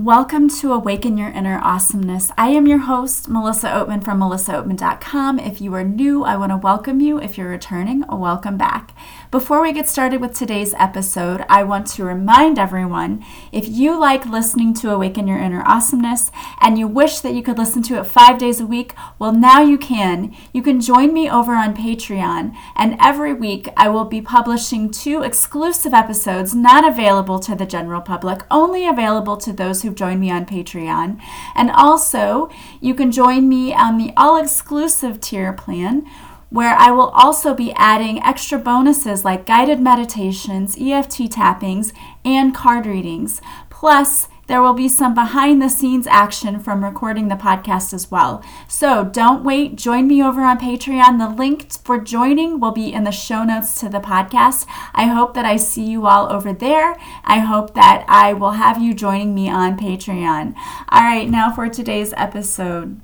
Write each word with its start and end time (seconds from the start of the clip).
Welcome 0.00 0.48
to 0.60 0.72
Awaken 0.72 1.18
Your 1.18 1.28
Inner 1.28 1.60
Awesomeness. 1.62 2.32
I 2.38 2.48
am 2.48 2.66
your 2.66 2.78
host, 2.78 3.28
Melissa 3.28 3.68
Oatman 3.68 4.02
from 4.02 4.20
melissaoatman.com. 4.20 5.38
If 5.38 5.60
you 5.60 5.74
are 5.74 5.84
new, 5.84 6.24
I 6.24 6.38
want 6.38 6.52
to 6.52 6.56
welcome 6.56 7.00
you. 7.00 7.20
If 7.20 7.36
you're 7.36 7.50
returning, 7.50 8.06
welcome 8.08 8.56
back. 8.56 8.96
Before 9.30 9.60
we 9.60 9.74
get 9.74 9.90
started 9.90 10.22
with 10.22 10.32
today's 10.32 10.72
episode, 10.78 11.44
I 11.50 11.64
want 11.64 11.86
to 11.88 12.04
remind 12.04 12.58
everyone 12.58 13.22
if 13.52 13.68
you 13.68 14.00
like 14.00 14.24
listening 14.24 14.72
to 14.76 14.90
Awaken 14.90 15.28
Your 15.28 15.36
Inner 15.36 15.62
Awesomeness 15.66 16.30
and 16.62 16.78
you 16.78 16.88
wish 16.88 17.20
that 17.20 17.34
you 17.34 17.42
could 17.42 17.58
listen 17.58 17.82
to 17.82 18.00
it 18.00 18.04
five 18.04 18.38
days 18.38 18.58
a 18.58 18.66
week, 18.66 18.94
well, 19.18 19.32
now 19.32 19.60
you 19.60 19.76
can. 19.76 20.34
You 20.54 20.62
can 20.62 20.80
join 20.80 21.12
me 21.12 21.28
over 21.28 21.52
on 21.52 21.76
Patreon, 21.76 22.56
and 22.74 22.96
every 22.98 23.34
week 23.34 23.68
I 23.76 23.90
will 23.90 24.06
be 24.06 24.22
publishing 24.22 24.90
two 24.90 25.22
exclusive 25.22 25.92
episodes 25.92 26.54
not 26.54 26.88
available 26.88 27.38
to 27.40 27.54
the 27.54 27.66
general 27.66 28.00
public, 28.00 28.40
only 28.50 28.88
available 28.88 29.36
to 29.36 29.52
those 29.52 29.82
who've 29.90 29.98
joined 29.98 30.20
me 30.20 30.30
on 30.30 30.46
Patreon. 30.46 31.20
And 31.56 31.70
also, 31.72 32.48
you 32.80 32.94
can 32.94 33.10
join 33.10 33.48
me 33.48 33.74
on 33.74 33.98
the 33.98 34.12
all 34.16 34.40
exclusive 34.40 35.20
tier 35.20 35.52
plan 35.52 36.06
where 36.48 36.74
I 36.76 36.90
will 36.90 37.10
also 37.10 37.54
be 37.54 37.72
adding 37.74 38.22
extra 38.22 38.58
bonuses 38.58 39.24
like 39.24 39.46
guided 39.46 39.80
meditations, 39.80 40.76
EFT 40.80 41.30
tappings, 41.30 41.92
and 42.24 42.54
card 42.54 42.86
readings. 42.86 43.40
Plus, 43.68 44.28
there 44.50 44.60
will 44.60 44.74
be 44.74 44.88
some 44.88 45.14
behind 45.14 45.62
the 45.62 45.68
scenes 45.68 46.08
action 46.08 46.58
from 46.58 46.82
recording 46.82 47.28
the 47.28 47.36
podcast 47.36 47.94
as 47.94 48.10
well. 48.10 48.44
So 48.66 49.04
don't 49.04 49.44
wait, 49.44 49.76
join 49.76 50.08
me 50.08 50.20
over 50.20 50.40
on 50.40 50.58
Patreon. 50.58 51.20
The 51.20 51.28
link 51.28 51.70
for 51.84 52.00
joining 52.00 52.58
will 52.58 52.72
be 52.72 52.92
in 52.92 53.04
the 53.04 53.12
show 53.12 53.44
notes 53.44 53.78
to 53.78 53.88
the 53.88 54.00
podcast. 54.00 54.66
I 54.92 55.06
hope 55.06 55.34
that 55.34 55.44
I 55.44 55.56
see 55.56 55.84
you 55.84 56.04
all 56.08 56.32
over 56.32 56.52
there. 56.52 56.96
I 57.22 57.38
hope 57.38 57.74
that 57.74 58.04
I 58.08 58.32
will 58.32 58.50
have 58.50 58.82
you 58.82 58.92
joining 58.92 59.36
me 59.36 59.48
on 59.48 59.78
Patreon. 59.78 60.56
All 60.88 61.02
right, 61.02 61.30
now 61.30 61.54
for 61.54 61.68
today's 61.68 62.12
episode. 62.16 63.00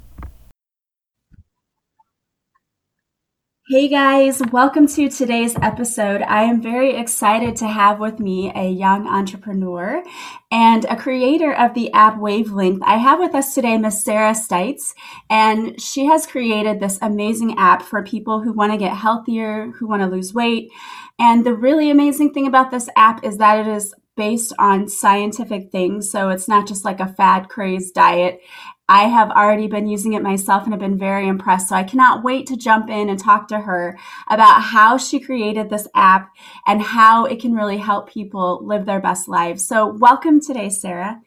Hey 3.68 3.88
guys, 3.88 4.40
welcome 4.52 4.86
to 4.86 5.08
today's 5.08 5.56
episode. 5.60 6.22
I 6.22 6.44
am 6.44 6.62
very 6.62 6.94
excited 6.94 7.56
to 7.56 7.66
have 7.66 7.98
with 7.98 8.20
me 8.20 8.52
a 8.54 8.70
young 8.70 9.08
entrepreneur 9.08 10.04
and 10.52 10.84
a 10.84 10.94
creator 10.94 11.52
of 11.52 11.74
the 11.74 11.92
app 11.92 12.16
Wavelength. 12.16 12.80
I 12.84 12.98
have 12.98 13.18
with 13.18 13.34
us 13.34 13.56
today 13.56 13.76
Miss 13.76 14.04
Sarah 14.04 14.34
Stites, 14.34 14.94
and 15.28 15.82
she 15.82 16.04
has 16.06 16.28
created 16.28 16.78
this 16.78 17.00
amazing 17.02 17.58
app 17.58 17.82
for 17.82 18.04
people 18.04 18.40
who 18.40 18.52
want 18.52 18.70
to 18.70 18.78
get 18.78 18.96
healthier, 18.96 19.72
who 19.72 19.88
want 19.88 20.00
to 20.00 20.08
lose 20.08 20.32
weight. 20.32 20.70
And 21.18 21.44
the 21.44 21.54
really 21.54 21.90
amazing 21.90 22.34
thing 22.34 22.46
about 22.46 22.70
this 22.70 22.88
app 22.94 23.24
is 23.24 23.38
that 23.38 23.58
it 23.58 23.66
is 23.66 23.92
based 24.16 24.52
on 24.60 24.88
scientific 24.88 25.70
things. 25.72 26.10
So 26.10 26.30
it's 26.30 26.46
not 26.48 26.68
just 26.68 26.84
like 26.84 27.00
a 27.00 27.12
fad 27.12 27.48
craze 27.48 27.90
diet. 27.90 28.40
I 28.88 29.08
have 29.08 29.30
already 29.30 29.66
been 29.66 29.88
using 29.88 30.12
it 30.12 30.22
myself 30.22 30.62
and 30.62 30.72
have 30.72 30.80
been 30.80 30.98
very 30.98 31.26
impressed. 31.26 31.68
So 31.68 31.76
I 31.76 31.82
cannot 31.82 32.22
wait 32.22 32.46
to 32.46 32.56
jump 32.56 32.88
in 32.88 33.08
and 33.08 33.18
talk 33.18 33.48
to 33.48 33.58
her 33.58 33.98
about 34.28 34.62
how 34.62 34.96
she 34.96 35.18
created 35.18 35.68
this 35.68 35.88
app 35.94 36.30
and 36.66 36.80
how 36.80 37.24
it 37.24 37.40
can 37.40 37.52
really 37.52 37.78
help 37.78 38.08
people 38.08 38.64
live 38.64 38.86
their 38.86 39.00
best 39.00 39.28
lives. 39.28 39.66
So, 39.66 39.86
welcome 39.86 40.40
today, 40.40 40.68
Sarah. 40.68 41.20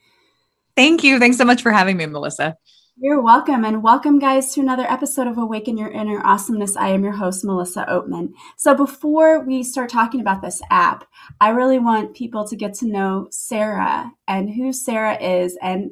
Thank 0.77 1.03
you. 1.03 1.19
Thanks 1.19 1.37
so 1.37 1.43
much 1.43 1.61
for 1.61 1.71
having 1.71 1.97
me, 1.97 2.05
Melissa. 2.05 2.55
You're 3.01 3.21
welcome, 3.21 3.63
and 3.63 3.81
welcome, 3.81 4.19
guys, 4.19 4.53
to 4.53 4.61
another 4.61 4.83
episode 4.83 5.27
of 5.27 5.37
Awaken 5.37 5.77
Your 5.77 5.89
Inner 5.89 6.21
Awesomeness. 6.25 6.75
I 6.75 6.89
am 6.89 7.03
your 7.03 7.13
host, 7.13 7.45
Melissa 7.45 7.85
Oatman. 7.89 8.33
So, 8.57 8.75
before 8.75 9.41
we 9.41 9.63
start 9.63 9.89
talking 9.89 10.21
about 10.21 10.41
this 10.41 10.61
app, 10.69 11.05
I 11.41 11.49
really 11.49 11.79
want 11.79 12.15
people 12.15 12.47
to 12.47 12.55
get 12.55 12.73
to 12.75 12.87
know 12.87 13.27
Sarah 13.31 14.13
and 14.27 14.49
who 14.49 14.71
Sarah 14.71 15.17
is 15.21 15.57
and 15.61 15.91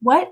what 0.00 0.30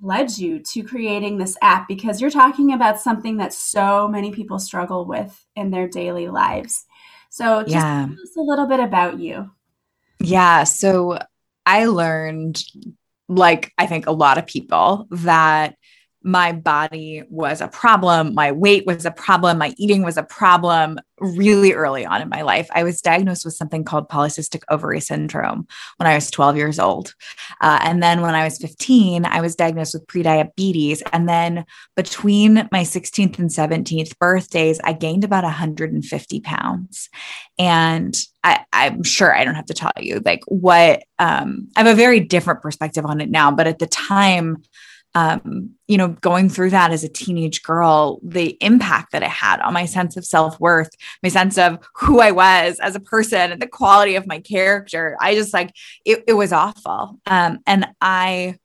led 0.00 0.36
you 0.38 0.60
to 0.60 0.82
creating 0.82 1.38
this 1.38 1.56
app 1.62 1.88
because 1.88 2.20
you're 2.20 2.30
talking 2.30 2.72
about 2.72 3.00
something 3.00 3.38
that 3.38 3.52
so 3.52 4.08
many 4.08 4.30
people 4.30 4.58
struggle 4.58 5.04
with 5.04 5.46
in 5.56 5.70
their 5.70 5.88
daily 5.88 6.28
lives. 6.28 6.84
So, 7.30 7.62
just 7.62 7.74
yeah. 7.74 8.06
tell 8.06 8.22
us 8.22 8.36
a 8.36 8.40
little 8.40 8.66
bit 8.66 8.80
about 8.80 9.18
you. 9.18 9.50
Yeah. 10.20 10.64
So, 10.64 11.18
I 11.66 11.86
learned, 11.86 12.62
like 13.28 13.72
I 13.76 13.86
think 13.86 14.06
a 14.06 14.12
lot 14.12 14.38
of 14.38 14.46
people, 14.46 15.06
that 15.10 15.76
my 16.22 16.52
body 16.52 17.22
was 17.30 17.60
a 17.60 17.68
problem. 17.68 18.34
My 18.34 18.50
weight 18.50 18.84
was 18.86 19.04
a 19.04 19.10
problem. 19.10 19.58
My 19.58 19.72
eating 19.78 20.02
was 20.02 20.16
a 20.16 20.22
problem 20.22 20.98
really 21.20 21.72
early 21.72 22.04
on 22.04 22.20
in 22.20 22.28
my 22.28 22.42
life. 22.42 22.68
I 22.72 22.82
was 22.82 23.00
diagnosed 23.00 23.44
with 23.44 23.54
something 23.54 23.84
called 23.84 24.08
polycystic 24.08 24.62
ovary 24.68 25.00
syndrome 25.00 25.66
when 25.96 26.06
I 26.06 26.14
was 26.14 26.30
12 26.30 26.56
years 26.56 26.78
old. 26.78 27.14
Uh, 27.60 27.78
and 27.82 28.02
then 28.02 28.20
when 28.20 28.34
I 28.34 28.44
was 28.44 28.58
15, 28.58 29.24
I 29.24 29.40
was 29.40 29.54
diagnosed 29.54 29.94
with 29.94 30.06
prediabetes. 30.06 31.02
And 31.12 31.28
then 31.28 31.64
between 31.96 32.68
my 32.72 32.82
16th 32.82 33.38
and 33.38 33.50
17th 33.50 34.18
birthdays, 34.18 34.80
I 34.82 34.92
gained 34.92 35.24
about 35.24 35.44
150 35.44 36.40
pounds. 36.40 37.08
And 37.58 38.16
I, 38.44 38.64
am 38.72 39.02
sure 39.02 39.34
I 39.34 39.44
don't 39.44 39.56
have 39.56 39.66
to 39.66 39.74
tell 39.74 39.92
you 39.98 40.20
like 40.24 40.40
what 40.46 41.02
um, 41.18 41.68
I 41.76 41.80
have 41.80 41.92
a 41.92 41.96
very 41.96 42.20
different 42.20 42.62
perspective 42.62 43.04
on 43.04 43.20
it 43.20 43.30
now, 43.30 43.50
but 43.50 43.66
at 43.66 43.78
the 43.78 43.86
time, 43.86 44.62
um, 45.14 45.70
you 45.86 45.96
know, 45.96 46.08
going 46.08 46.48
through 46.48 46.70
that 46.70 46.90
as 46.90 47.02
a 47.02 47.08
teenage 47.08 47.62
girl, 47.62 48.20
the 48.22 48.56
impact 48.60 49.12
that 49.12 49.22
it 49.22 49.30
had 49.30 49.60
on 49.60 49.72
my 49.72 49.84
sense 49.84 50.16
of 50.16 50.24
self 50.24 50.58
worth, 50.60 50.90
my 51.22 51.28
sense 51.28 51.58
of 51.58 51.78
who 51.94 52.20
I 52.20 52.30
was 52.30 52.78
as 52.80 52.94
a 52.94 53.00
person, 53.00 53.52
and 53.52 53.60
the 53.60 53.66
quality 53.66 54.14
of 54.16 54.26
my 54.26 54.40
character. 54.40 55.16
I 55.20 55.34
just 55.34 55.52
like 55.52 55.72
it, 56.04 56.24
it 56.26 56.34
was 56.34 56.52
awful. 56.52 57.18
Um, 57.26 57.60
and 57.66 57.86
I 58.00 58.58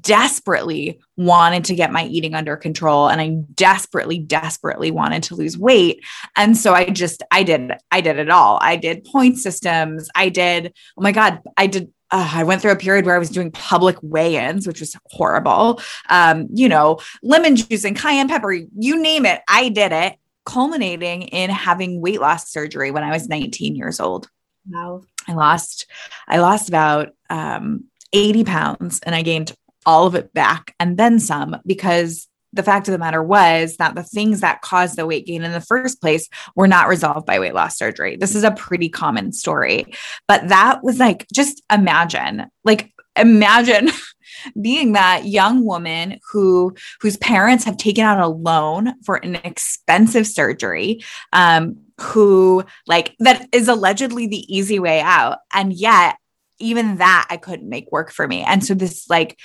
desperately 0.00 0.98
wanted 1.16 1.64
to 1.64 1.74
get 1.74 1.92
my 1.92 2.04
eating 2.04 2.34
under 2.34 2.56
control 2.56 3.08
and 3.08 3.20
I 3.20 3.28
desperately 3.54 4.18
desperately 4.18 4.90
wanted 4.90 5.22
to 5.24 5.36
lose 5.36 5.56
weight 5.56 6.04
and 6.36 6.56
so 6.56 6.74
I 6.74 6.86
just 6.86 7.22
I 7.30 7.44
did 7.44 7.72
I 7.92 8.00
did 8.00 8.18
it 8.18 8.30
all 8.30 8.58
I 8.60 8.76
did 8.76 9.04
point 9.04 9.38
systems 9.38 10.08
I 10.16 10.30
did 10.30 10.72
oh 10.96 11.02
my 11.02 11.12
god 11.12 11.42
I 11.56 11.68
did 11.68 11.92
uh, 12.10 12.30
I 12.34 12.44
went 12.44 12.62
through 12.62 12.72
a 12.72 12.76
period 12.76 13.04
where 13.04 13.14
I 13.14 13.18
was 13.18 13.30
doing 13.30 13.50
public 13.50 13.96
weigh-ins, 14.02 14.66
which 14.66 14.80
was 14.80 14.96
horrible. 15.06 15.80
Um, 16.08 16.48
you 16.52 16.68
know, 16.68 16.98
lemon 17.22 17.56
juice 17.56 17.84
and 17.84 17.96
cayenne 17.96 18.28
pepper, 18.28 18.52
you 18.52 19.00
name 19.00 19.26
it, 19.26 19.42
I 19.48 19.68
did 19.68 19.92
it, 19.92 20.16
culminating 20.46 21.22
in 21.22 21.50
having 21.50 22.00
weight 22.00 22.20
loss 22.20 22.50
surgery 22.50 22.90
when 22.90 23.04
I 23.04 23.10
was 23.10 23.28
19 23.28 23.76
years 23.76 24.00
old. 24.00 24.28
Wow. 24.68 25.02
I 25.26 25.34
lost, 25.34 25.86
I 26.26 26.38
lost 26.38 26.68
about 26.68 27.10
um, 27.28 27.84
80 28.12 28.44
pounds 28.44 29.00
and 29.00 29.14
I 29.14 29.22
gained 29.22 29.54
all 29.84 30.06
of 30.06 30.14
it 30.14 30.32
back 30.32 30.74
and 30.80 30.96
then 30.96 31.18
some 31.18 31.56
because 31.66 32.28
the 32.52 32.62
fact 32.62 32.88
of 32.88 32.92
the 32.92 32.98
matter 32.98 33.22
was 33.22 33.76
that 33.76 33.94
the 33.94 34.02
things 34.02 34.40
that 34.40 34.62
caused 34.62 34.96
the 34.96 35.06
weight 35.06 35.26
gain 35.26 35.42
in 35.42 35.52
the 35.52 35.60
first 35.60 36.00
place 36.00 36.28
were 36.56 36.68
not 36.68 36.88
resolved 36.88 37.26
by 37.26 37.38
weight 37.38 37.54
loss 37.54 37.76
surgery. 37.76 38.16
This 38.16 38.34
is 38.34 38.44
a 38.44 38.50
pretty 38.52 38.88
common 38.88 39.32
story. 39.32 39.86
But 40.26 40.48
that 40.48 40.82
was 40.82 40.98
like, 40.98 41.26
just 41.32 41.62
imagine, 41.70 42.46
like, 42.64 42.92
imagine 43.16 43.90
being 44.60 44.92
that 44.92 45.26
young 45.26 45.64
woman 45.64 46.18
who 46.30 46.74
whose 47.00 47.16
parents 47.18 47.64
have 47.64 47.76
taken 47.76 48.04
out 48.04 48.20
a 48.20 48.28
loan 48.28 48.94
for 49.04 49.16
an 49.16 49.34
expensive 49.36 50.26
surgery 50.26 51.02
um 51.32 51.76
who 52.00 52.64
like 52.86 53.16
that 53.18 53.48
is 53.52 53.66
allegedly 53.66 54.28
the 54.28 54.54
easy 54.54 54.78
way 54.78 55.00
out 55.00 55.38
and 55.52 55.72
yet 55.72 56.16
even 56.60 56.96
that 56.96 57.26
I 57.30 57.36
couldn't 57.36 57.68
make 57.68 57.90
work 57.90 58.12
for 58.12 58.28
me 58.28 58.42
and 58.42 58.64
so 58.64 58.74
this 58.74 59.08
like 59.08 59.36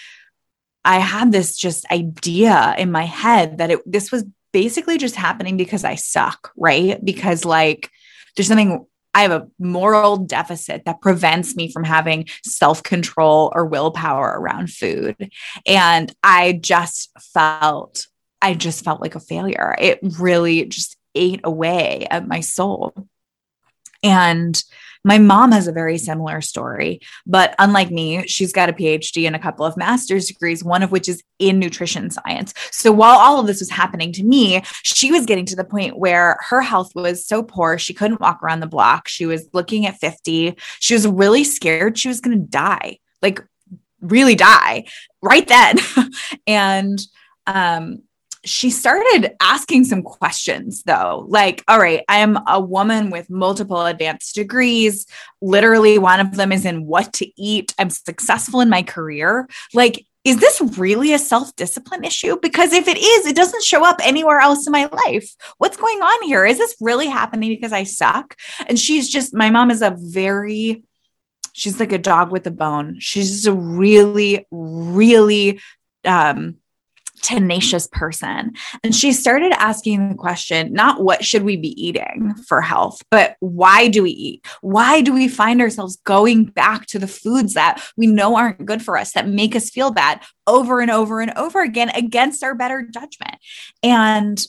I 0.85 0.99
had 0.99 1.31
this 1.31 1.57
just 1.57 1.89
idea 1.91 2.75
in 2.77 2.91
my 2.91 3.05
head 3.05 3.57
that 3.57 3.71
it 3.71 3.79
this 3.85 4.11
was 4.11 4.25
basically 4.51 4.97
just 4.97 5.15
happening 5.15 5.57
because 5.57 5.83
I 5.83 5.95
suck, 5.95 6.51
right? 6.55 7.03
Because 7.03 7.45
like 7.45 7.89
there's 8.35 8.47
something 8.47 8.85
I 9.13 9.21
have 9.21 9.31
a 9.31 9.47
moral 9.59 10.17
deficit 10.17 10.85
that 10.85 11.01
prevents 11.01 11.55
me 11.55 11.71
from 11.71 11.83
having 11.83 12.27
self 12.43 12.81
control 12.81 13.51
or 13.53 13.65
willpower 13.65 14.39
around 14.39 14.71
food. 14.71 15.31
And 15.67 16.11
I 16.23 16.53
just 16.53 17.11
felt, 17.33 18.07
I 18.41 18.55
just 18.55 18.83
felt 18.83 19.01
like 19.01 19.15
a 19.15 19.19
failure. 19.19 19.75
It 19.79 19.99
really 20.19 20.65
just 20.65 20.97
ate 21.13 21.41
away 21.43 22.07
at 22.09 22.27
my 22.27 22.39
soul. 22.39 23.07
And 24.01 24.61
my 25.03 25.17
mom 25.17 25.51
has 25.51 25.67
a 25.67 25.71
very 25.71 25.97
similar 25.97 26.41
story, 26.41 27.01
but 27.25 27.55
unlike 27.59 27.91
me, 27.91 28.25
she's 28.27 28.53
got 28.53 28.69
a 28.69 28.73
PhD 28.73 29.27
and 29.27 29.35
a 29.35 29.39
couple 29.39 29.65
of 29.65 29.77
master's 29.77 30.27
degrees, 30.27 30.63
one 30.63 30.83
of 30.83 30.91
which 30.91 31.09
is 31.09 31.21
in 31.39 31.59
nutrition 31.59 32.09
science. 32.09 32.53
So 32.71 32.91
while 32.91 33.17
all 33.19 33.39
of 33.39 33.47
this 33.47 33.59
was 33.59 33.69
happening 33.69 34.11
to 34.13 34.23
me, 34.23 34.61
she 34.83 35.11
was 35.11 35.25
getting 35.25 35.45
to 35.47 35.55
the 35.55 35.63
point 35.63 35.97
where 35.97 36.37
her 36.49 36.61
health 36.61 36.95
was 36.95 37.25
so 37.25 37.43
poor, 37.43 37.77
she 37.77 37.93
couldn't 37.93 38.21
walk 38.21 38.41
around 38.41 38.61
the 38.61 38.67
block. 38.67 39.07
She 39.07 39.25
was 39.25 39.47
looking 39.53 39.85
at 39.85 39.97
50. 39.97 40.55
She 40.79 40.93
was 40.93 41.07
really 41.07 41.43
scared 41.43 41.97
she 41.97 42.07
was 42.07 42.21
going 42.21 42.37
to 42.37 42.47
die, 42.47 42.99
like 43.21 43.43
really 44.01 44.35
die 44.35 44.85
right 45.21 45.47
then. 45.47 45.77
and 46.47 46.99
um, 47.47 48.03
she 48.45 48.69
started 48.69 49.35
asking 49.41 49.83
some 49.85 50.01
questions 50.01 50.83
though 50.83 51.25
like 51.29 51.63
all 51.67 51.79
right 51.79 52.03
i 52.09 52.17
am 52.17 52.37
a 52.47 52.59
woman 52.59 53.09
with 53.09 53.29
multiple 53.29 53.85
advanced 53.85 54.35
degrees 54.35 55.05
literally 55.41 55.97
one 55.97 56.19
of 56.19 56.35
them 56.35 56.51
is 56.51 56.65
in 56.65 56.85
what 56.85 57.11
to 57.13 57.41
eat 57.41 57.73
i'm 57.79 57.89
successful 57.89 58.59
in 58.59 58.69
my 58.69 58.83
career 58.83 59.47
like 59.73 60.05
is 60.23 60.37
this 60.37 60.61
really 60.77 61.13
a 61.13 61.19
self 61.19 61.53
discipline 61.55 62.03
issue? 62.03 62.37
Because 62.41 62.71
if 62.71 62.87
it 62.87 62.97
is, 62.97 63.25
it 63.25 63.35
doesn't 63.35 63.63
show 63.63 63.85
up 63.85 63.99
anywhere 64.01 64.39
else 64.39 64.65
in 64.65 64.71
my 64.71 64.85
life. 64.85 65.29
What's 65.57 65.77
going 65.77 66.01
on 66.01 66.23
here? 66.23 66.45
Is 66.45 66.57
this 66.57 66.75
really 66.79 67.07
happening 67.07 67.49
because 67.49 67.73
I 67.73 67.83
suck? 67.83 68.37
And 68.67 68.79
she's 68.79 69.09
just, 69.09 69.33
my 69.33 69.49
mom 69.49 69.69
is 69.69 69.81
a 69.81 69.95
very, 69.97 70.83
she's 71.51 71.79
like 71.79 71.91
a 71.91 71.97
dog 71.97 72.31
with 72.31 72.47
a 72.47 72.51
bone. 72.51 72.97
She's 72.99 73.31
just 73.31 73.47
a 73.47 73.53
really, 73.53 74.45
really, 74.49 75.59
um, 76.05 76.57
tenacious 77.23 77.87
person. 77.87 78.51
And 78.83 78.93
she 78.93 79.13
started 79.13 79.53
asking 79.53 80.09
the 80.09 80.15
question 80.15 80.73
not 80.73 81.01
what 81.01 81.25
should 81.25 81.43
we 81.43 81.57
be 81.57 81.69
eating 81.81 82.35
for 82.47 82.61
health, 82.61 83.01
but 83.09 83.37
why 83.39 83.87
do 83.87 84.03
we 84.03 84.11
eat? 84.11 84.45
Why 84.61 85.01
do 85.01 85.13
we 85.13 85.27
find 85.27 85.61
ourselves 85.61 85.95
going 86.03 86.45
back 86.45 86.85
to 86.87 86.99
the 86.99 87.07
foods 87.07 87.55
that 87.55 87.81
we 87.97 88.05
know 88.07 88.35
aren't 88.35 88.65
good 88.65 88.83
for 88.83 88.97
us, 88.97 89.13
that 89.13 89.27
make 89.27 89.55
us 89.55 89.69
feel 89.69 89.91
bad 89.91 90.21
over 90.45 90.81
and 90.81 90.91
over 90.91 91.21
and 91.21 91.31
over 91.35 91.61
again 91.61 91.89
against 91.89 92.43
our 92.43 92.53
better 92.53 92.83
judgment? 92.83 93.35
And 93.81 94.45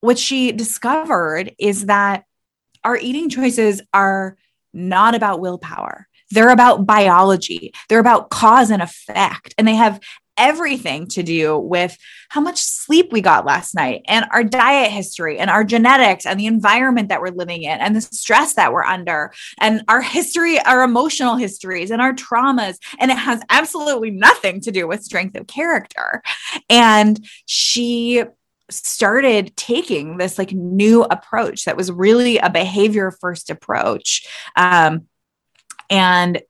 what 0.00 0.18
she 0.18 0.52
discovered 0.52 1.54
is 1.58 1.86
that 1.86 2.24
our 2.84 2.96
eating 2.96 3.28
choices 3.28 3.82
are 3.92 4.36
not 4.72 5.14
about 5.14 5.40
willpower. 5.40 6.06
They're 6.30 6.50
about 6.50 6.86
biology. 6.86 7.72
They're 7.88 7.98
about 7.98 8.30
cause 8.30 8.70
and 8.70 8.82
effect. 8.82 9.54
And 9.56 9.66
they 9.66 9.74
have 9.74 9.98
everything 10.38 11.06
to 11.08 11.22
do 11.22 11.58
with 11.58 11.96
how 12.28 12.40
much 12.40 12.62
sleep 12.62 13.12
we 13.12 13.20
got 13.20 13.46
last 13.46 13.74
night 13.74 14.02
and 14.06 14.24
our 14.32 14.44
diet 14.44 14.90
history 14.90 15.38
and 15.38 15.50
our 15.50 15.64
genetics 15.64 16.24
and 16.26 16.38
the 16.38 16.46
environment 16.46 17.08
that 17.08 17.20
we're 17.20 17.28
living 17.28 17.62
in 17.62 17.78
and 17.80 17.96
the 17.96 18.00
stress 18.00 18.54
that 18.54 18.72
we're 18.72 18.84
under 18.84 19.32
and 19.58 19.82
our 19.88 20.00
history, 20.00 20.60
our 20.60 20.82
emotional 20.82 21.36
histories 21.36 21.90
and 21.90 22.00
our 22.00 22.12
traumas. 22.12 22.76
And 22.98 23.10
it 23.10 23.18
has 23.18 23.42
absolutely 23.50 24.10
nothing 24.10 24.60
to 24.62 24.70
do 24.70 24.86
with 24.86 25.02
strength 25.02 25.36
of 25.36 25.46
character. 25.46 26.22
And 26.70 27.26
she 27.46 28.24
started 28.70 29.56
taking 29.56 30.18
this 30.18 30.38
like 30.38 30.52
new 30.52 31.02
approach 31.04 31.64
that 31.64 31.76
was 31.76 31.90
really 31.90 32.38
a 32.38 32.50
behavior 32.50 33.10
first 33.10 33.50
approach 33.50 34.26
um, 34.56 35.06
and 35.88 36.42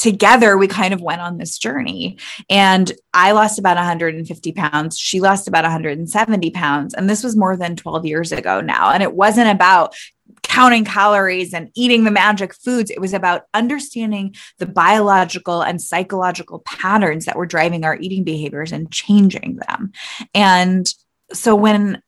together 0.00 0.56
we 0.56 0.66
kind 0.66 0.94
of 0.94 1.02
went 1.02 1.20
on 1.20 1.36
this 1.36 1.58
journey. 1.58 2.16
And 2.48 2.90
i 3.12 3.32
lost 3.32 3.58
about 3.58 3.76
150 3.76 4.52
pounds. 4.52 4.98
She 4.98 5.20
lost 5.20 5.46
about 5.46 5.64
170 5.64 6.50
pounds. 6.52 6.94
And 6.94 7.08
this 7.08 7.22
was 7.22 7.36
more 7.36 7.56
than 7.56 7.76
12 7.76 8.06
years 8.06 8.32
ago 8.32 8.62
now. 8.62 8.90
And 8.90 9.02
it 9.02 9.14
wasn't 9.14 9.50
about 9.50 9.94
counting 10.42 10.86
calories 10.86 11.52
and 11.52 11.70
eating 11.76 12.04
the 12.04 12.10
magic 12.10 12.54
foods. 12.54 12.90
It 12.90 13.00
was 13.00 13.12
about 13.12 13.42
understanding 13.52 14.34
the 14.58 14.66
biological 14.66 15.60
and 15.60 15.82
psychological 15.82 16.60
patterns 16.60 17.26
that 17.26 17.36
were 17.36 17.46
driving 17.46 17.84
our 17.84 17.96
eating 17.96 18.24
behaviors 18.24 18.72
and 18.72 18.90
changing 18.90 19.56
them. 19.56 19.92
And 20.34 20.92
so 21.32 21.54
when 21.54 22.02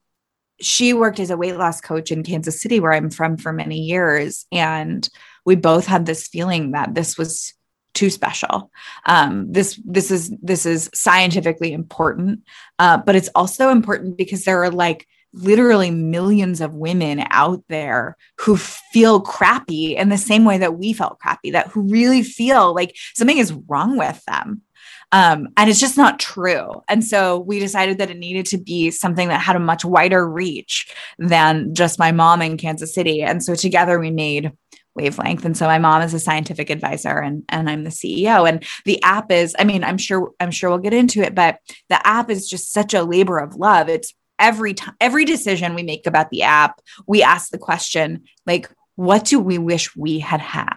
she 0.60 0.94
worked 0.94 1.20
as 1.20 1.30
a 1.30 1.36
weight 1.36 1.56
loss 1.56 1.80
coach 1.80 2.10
in 2.10 2.22
Kansas 2.22 2.62
City, 2.62 2.80
where 2.80 2.92
I'm 2.92 3.10
from 3.10 3.36
for 3.36 3.52
many 3.52 3.80
years. 3.80 4.46
And 4.50 5.06
we 5.44 5.56
both 5.56 5.86
had 5.86 6.06
this 6.06 6.28
feeling 6.28 6.70
that 6.70 6.94
this 6.94 7.18
was 7.18 7.52
too 7.94 8.10
special. 8.10 8.70
Um, 9.06 9.50
this 9.50 9.80
this 9.84 10.10
is 10.10 10.34
this 10.42 10.66
is 10.66 10.90
scientifically 10.94 11.72
important, 11.72 12.40
uh, 12.78 12.98
but 12.98 13.16
it's 13.16 13.30
also 13.34 13.70
important 13.70 14.16
because 14.16 14.44
there 14.44 14.62
are 14.62 14.70
like 14.70 15.06
literally 15.34 15.90
millions 15.90 16.60
of 16.60 16.74
women 16.74 17.24
out 17.30 17.62
there 17.68 18.16
who 18.40 18.56
feel 18.56 19.20
crappy 19.20 19.96
in 19.96 20.08
the 20.08 20.18
same 20.18 20.44
way 20.44 20.58
that 20.58 20.78
we 20.78 20.92
felt 20.92 21.18
crappy, 21.18 21.50
that 21.50 21.68
who 21.68 21.82
really 21.82 22.22
feel 22.22 22.74
like 22.74 22.96
something 23.14 23.38
is 23.38 23.52
wrong 23.68 23.96
with 23.96 24.22
them. 24.26 24.62
Um, 25.10 25.48
and 25.58 25.68
it's 25.68 25.80
just 25.80 25.98
not 25.98 26.18
true. 26.18 26.82
And 26.88 27.04
so 27.04 27.38
we 27.38 27.58
decided 27.58 27.98
that 27.98 28.10
it 28.10 28.16
needed 28.18 28.46
to 28.46 28.58
be 28.58 28.90
something 28.90 29.28
that 29.28 29.42
had 29.42 29.56
a 29.56 29.60
much 29.60 29.84
wider 29.84 30.26
reach 30.26 30.90
than 31.18 31.74
just 31.74 31.98
my 31.98 32.12
mom 32.12 32.40
in 32.40 32.56
Kansas 32.56 32.94
City. 32.94 33.22
And 33.22 33.44
so 33.44 33.54
together 33.54 33.98
we 33.98 34.10
made 34.10 34.52
wavelength. 34.94 35.44
And 35.44 35.56
so 35.56 35.66
my 35.66 35.78
mom 35.78 36.02
is 36.02 36.14
a 36.14 36.20
scientific 36.20 36.70
advisor 36.70 37.18
and 37.18 37.44
and 37.48 37.68
I'm 37.68 37.84
the 37.84 37.90
CEO 37.90 38.48
and 38.48 38.64
the 38.84 39.02
app 39.02 39.30
is 39.30 39.54
I 39.58 39.64
mean 39.64 39.84
I'm 39.84 39.98
sure 39.98 40.32
I'm 40.40 40.50
sure 40.50 40.70
we'll 40.70 40.78
get 40.78 40.94
into 40.94 41.22
it 41.22 41.34
but 41.34 41.58
the 41.88 42.04
app 42.06 42.30
is 42.30 42.48
just 42.48 42.72
such 42.72 42.94
a 42.94 43.02
labor 43.02 43.38
of 43.38 43.56
love. 43.56 43.88
It's 43.88 44.14
every 44.38 44.74
time 44.74 44.94
every 45.00 45.24
decision 45.24 45.74
we 45.74 45.82
make 45.82 46.06
about 46.06 46.30
the 46.30 46.42
app 46.42 46.80
we 47.06 47.22
ask 47.22 47.50
the 47.50 47.58
question 47.58 48.24
like 48.46 48.68
what 48.96 49.24
do 49.24 49.40
we 49.40 49.56
wish 49.58 49.96
we 49.96 50.18
had 50.18 50.40
had? 50.40 50.76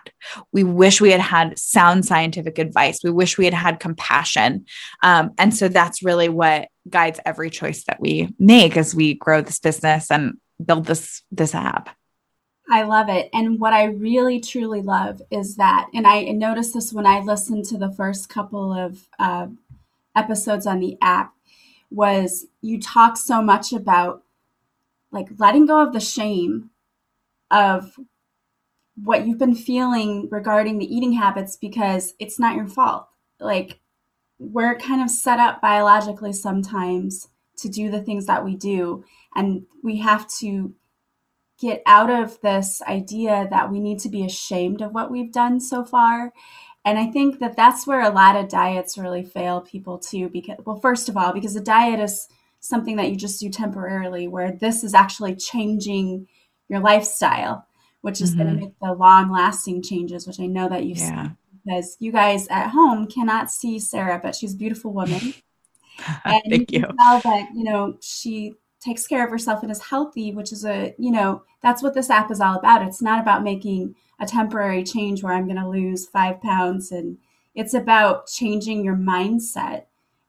We 0.54 0.64
wish 0.64 1.02
we 1.02 1.12
had 1.12 1.20
had 1.20 1.60
sound 1.60 2.06
scientific 2.06 2.58
advice. 2.58 3.00
We 3.04 3.12
wish 3.12 3.38
we 3.38 3.46
had 3.46 3.54
had 3.54 3.82
compassion. 3.82 4.66
Um, 5.04 5.32
and 5.38 5.54
so 5.54 5.68
that's 5.68 6.02
really 6.02 6.30
what 6.30 6.70
guides 6.90 7.20
every 7.26 7.50
choice 7.50 7.84
that 7.86 8.00
we 8.00 8.34
make 8.40 8.78
as 8.78 8.96
we 8.96 9.16
grow 9.16 9.42
this 9.42 9.60
business 9.60 10.10
and 10.10 10.36
build 10.64 10.86
this 10.86 11.22
this 11.32 11.54
app 11.54 11.90
I 12.70 12.84
love 12.84 13.10
it. 13.10 13.30
And 13.32 13.60
what 13.60 13.74
I 13.74 13.86
really 13.86 14.40
truly 14.40 14.82
love 14.82 15.22
is 15.30 15.56
that, 15.58 15.88
and 15.94 16.08
I 16.08 16.24
noticed 16.24 16.74
this 16.74 16.92
when 16.92 17.06
I 17.06 17.20
listened 17.20 17.66
to 17.66 17.78
the 17.78 17.92
first 17.92 18.28
couple 18.28 18.74
of 18.74 19.08
uh, 19.20 19.48
episodes 20.16 20.66
on 20.66 20.80
the 20.80 20.98
app, 21.02 21.34
was 21.92 22.48
you 22.62 22.82
talk 22.82 23.18
so 23.18 23.42
much 23.42 23.72
about 23.72 24.24
like 25.12 25.28
letting 25.38 25.66
go 25.66 25.82
of 25.82 25.94
the 25.94 26.00
shame 26.00 26.72
of 27.52 27.98
what 29.02 29.28
you've 29.28 29.38
been 29.38 29.56
feeling 29.56 30.28
regarding 30.32 30.80
the 30.80 30.96
eating 30.96 31.14
habits 31.14 31.56
because 31.56 32.14
it's 32.20 32.40
not 32.40 32.56
your 32.56 32.68
fault. 32.68 33.08
Like 33.40 33.80
we're 34.40 34.78
kind 34.78 35.02
of 35.02 35.10
set 35.10 35.40
up 35.40 35.62
biologically 35.62 36.34
sometimes 36.34 37.30
to 37.58 37.70
do 37.70 37.90
the 37.90 38.02
things 38.02 38.26
that 38.26 38.44
we 38.44 38.56
do, 38.56 39.06
and 39.36 39.66
we 39.84 40.00
have 40.00 40.28
to 40.40 40.74
get 41.60 41.82
out 41.86 42.10
of 42.10 42.40
this 42.42 42.82
idea 42.82 43.48
that 43.50 43.72
we 43.72 43.80
need 43.80 44.00
to 44.00 44.10
be 44.10 44.26
ashamed 44.26 44.82
of 44.82 44.94
what 44.94 45.12
we've 45.12 45.32
done 45.32 45.60
so 45.60 45.84
far. 45.84 46.34
And 46.84 47.00
I 47.00 47.08
think 47.08 47.40
that 47.40 47.56
that's 47.56 47.88
where 47.88 48.02
a 48.02 48.10
lot 48.10 48.36
of 48.36 48.50
diets 48.50 48.98
really 48.98 49.24
fail 49.24 49.62
people 49.62 49.98
too. 49.98 50.30
Because, 50.30 50.58
well, 50.66 50.80
first 50.80 51.10
of 51.10 51.18
all, 51.18 51.34
because 51.34 51.56
a 51.56 51.62
diet 51.62 52.00
is 52.00 52.28
something 52.60 52.98
that 52.98 53.10
you 53.10 53.16
just 53.16 53.40
do 53.40 53.50
temporarily, 53.50 54.28
where 54.28 54.52
this 54.52 54.84
is 54.84 54.94
actually 54.94 55.36
changing 55.36 56.28
your 56.68 56.80
lifestyle, 56.80 57.68
which 58.02 58.22
is 58.22 58.32
mm-hmm. 58.32 58.44
going 58.44 58.56
to 58.56 58.62
make 58.62 58.80
the 58.82 58.94
long 58.94 59.32
lasting 59.32 59.82
changes, 59.82 60.28
which 60.28 60.40
I 60.40 60.46
know 60.46 60.70
that 60.70 60.86
you've 60.86 60.98
yeah. 60.98 61.24
seen. 61.24 61.38
Because 61.66 61.98
you 62.00 62.12
guys 62.12 62.48
at 62.50 62.70
home 62.70 63.08
cannot 63.08 63.50
see 63.50 63.80
Sarah, 63.80 64.20
but 64.22 64.36
she's 64.36 64.54
a 64.54 64.58
beautiful 64.58 64.94
woman. 64.94 65.34
and 66.26 66.44
Thank 66.48 66.72
you. 66.72 66.82
you 66.82 66.96
tell 67.00 67.20
that, 67.22 67.48
you 67.56 67.64
know, 67.64 67.98
she 68.02 68.54
takes 68.86 69.08
care 69.08 69.26
of 69.26 69.32
herself 69.32 69.64
and 69.64 69.72
is 69.72 69.82
healthy, 69.82 70.32
which 70.32 70.52
is 70.52 70.64
a, 70.64 70.94
you 71.00 71.12
know, 71.12 71.44
that's 71.62 71.82
what 71.82 71.96
this 71.96 72.12
app 72.12 72.30
is 72.30 72.40
all 72.40 72.56
about. 72.56 72.84
It's 72.84 73.02
not 73.02 73.20
about 73.20 73.44
making 73.44 73.96
a 74.20 74.28
temporary 74.28 74.84
change 74.84 75.24
where 75.24 75.34
I'm 75.34 75.48
going 75.48 75.60
to 75.60 75.68
lose 75.68 76.06
five 76.06 76.40
pounds. 76.42 76.92
And 76.92 77.18
it's 77.56 77.74
about 77.74 78.28
changing 78.28 78.86
your 78.86 78.96
mindset 78.96 79.86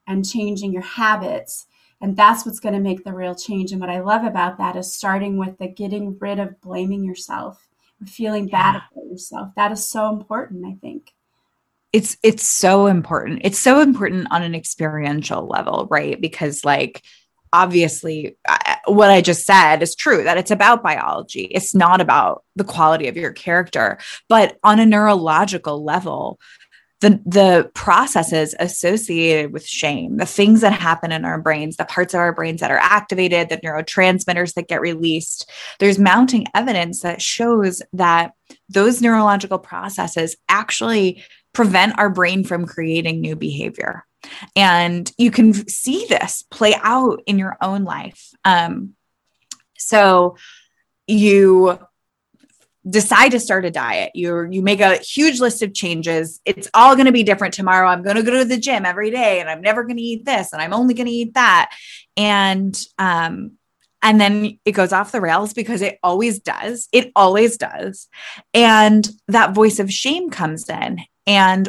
and 0.07 0.27
changing 0.27 0.73
your 0.73 0.81
habits. 0.81 1.67
And 2.01 2.17
that's 2.17 2.45
what's 2.45 2.59
going 2.59 2.73
to 2.73 2.81
make 2.81 3.03
the 3.03 3.13
real 3.13 3.35
change. 3.35 3.71
And 3.71 3.79
what 3.79 3.91
I 3.91 4.01
love 4.01 4.23
about 4.23 4.57
that 4.57 4.75
is 4.75 4.91
starting 4.91 5.37
with 5.37 5.59
the 5.59 5.67
getting 5.67 6.17
rid 6.19 6.39
of 6.39 6.59
blaming 6.59 7.03
yourself 7.03 7.67
or 8.01 8.07
feeling 8.07 8.47
bad 8.47 8.75
about 8.75 9.09
yourself. 9.09 9.49
That 9.55 9.71
is 9.71 9.87
so 9.87 10.09
important, 10.09 10.65
I 10.65 10.75
think 10.81 11.13
it's 11.93 12.17
it's 12.21 12.45
so 12.45 12.85
important 12.87 13.39
it's 13.45 13.57
so 13.57 13.79
important 13.79 14.27
on 14.29 14.43
an 14.43 14.53
experiential 14.53 15.47
level 15.47 15.87
right 15.89 16.19
because 16.19 16.65
like 16.65 17.01
obviously 17.53 18.37
what 18.85 19.09
I 19.09 19.21
just 19.21 19.45
said 19.45 19.81
is 19.81 19.95
true 19.95 20.23
that 20.23 20.37
it's 20.37 20.51
about 20.51 20.83
biology. 20.83 21.43
It's 21.45 21.75
not 21.75 22.01
about 22.01 22.43
the 22.55 22.63
quality 22.63 23.07
of 23.07 23.17
your 23.17 23.31
character, 23.31 23.97
but 24.29 24.57
on 24.63 24.79
a 24.79 24.85
neurological 24.85 25.83
level, 25.83 26.39
the 26.99 27.21
the 27.25 27.69
processes 27.75 28.55
associated 28.59 29.53
with 29.53 29.65
shame, 29.65 30.17
the 30.17 30.25
things 30.25 30.61
that 30.61 30.73
happen 30.73 31.11
in 31.11 31.25
our 31.25 31.39
brains, 31.39 31.77
the 31.77 31.85
parts 31.85 32.13
of 32.15 32.19
our 32.19 32.33
brains 32.33 32.59
that 32.61 32.71
are 32.71 32.79
activated, 32.79 33.49
the 33.49 33.57
neurotransmitters 33.57 34.55
that 34.55 34.67
get 34.67 34.81
released, 34.81 35.49
there's 35.79 35.99
mounting 35.99 36.47
evidence 36.55 37.01
that 37.01 37.21
shows 37.21 37.83
that 37.93 38.31
those 38.67 39.01
neurological 39.01 39.59
processes 39.59 40.35
actually 40.49 41.23
prevent 41.53 41.97
our 41.99 42.09
brain 42.09 42.43
from 42.43 42.65
creating 42.65 43.21
new 43.21 43.35
behavior. 43.35 44.06
And 44.55 45.11
you 45.17 45.31
can 45.31 45.53
see 45.67 46.05
this 46.07 46.43
play 46.51 46.75
out 46.81 47.21
in 47.25 47.39
your 47.39 47.57
own 47.61 47.83
life. 47.83 48.29
Um, 48.43 48.95
so 49.77 50.37
you 51.07 51.79
decide 52.89 53.29
to 53.29 53.39
start 53.39 53.65
a 53.65 53.71
diet. 53.71 54.11
You 54.13 54.47
you 54.49 54.61
make 54.61 54.79
a 54.79 54.97
huge 54.97 55.39
list 55.39 55.61
of 55.61 55.73
changes. 55.73 56.39
It's 56.45 56.69
all 56.73 56.95
going 56.95 57.05
to 57.05 57.11
be 57.11 57.23
different 57.23 57.53
tomorrow. 57.53 57.87
I'm 57.87 58.03
going 58.03 58.15
to 58.15 58.23
go 58.23 58.37
to 58.37 58.45
the 58.45 58.57
gym 58.57 58.85
every 58.85 59.11
day 59.11 59.39
and 59.39 59.49
I'm 59.49 59.61
never 59.61 59.83
going 59.83 59.97
to 59.97 60.03
eat 60.03 60.25
this 60.25 60.53
and 60.53 60.61
I'm 60.61 60.73
only 60.73 60.93
going 60.93 61.07
to 61.07 61.13
eat 61.13 61.33
that. 61.33 61.71
And 62.15 62.79
um 62.97 63.53
and 64.01 64.21
then 64.21 64.59
it 64.63 64.73
goes 64.73 64.93
off 64.93 65.11
the 65.11 65.21
rails 65.21 65.53
because 65.53 65.81
it 65.81 65.97
always 66.03 66.39
does. 66.39 66.87
It 66.91 67.11
always 67.15 67.57
does. 67.57 68.07
And 68.53 69.07
that 69.27 69.55
voice 69.55 69.79
of 69.79 69.91
shame 69.91 70.29
comes 70.29 70.69
in 70.69 70.99
and 71.25 71.67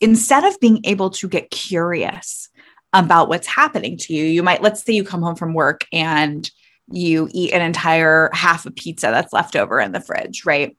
instead 0.00 0.44
of 0.44 0.58
being 0.60 0.80
able 0.84 1.10
to 1.10 1.28
get 1.28 1.50
curious 1.50 2.48
about 2.92 3.28
what's 3.28 3.46
happening 3.46 3.96
to 3.96 4.14
you, 4.14 4.24
you 4.24 4.42
might 4.42 4.62
let's 4.62 4.82
say 4.82 4.92
you 4.92 5.04
come 5.04 5.22
home 5.22 5.36
from 5.36 5.54
work 5.54 5.86
and 5.92 6.50
you 6.90 7.28
eat 7.32 7.52
an 7.52 7.62
entire 7.62 8.30
half 8.32 8.66
a 8.66 8.70
pizza 8.70 9.06
that's 9.06 9.32
left 9.32 9.54
over 9.54 9.80
in 9.80 9.92
the 9.92 10.00
fridge, 10.00 10.44
right? 10.44 10.76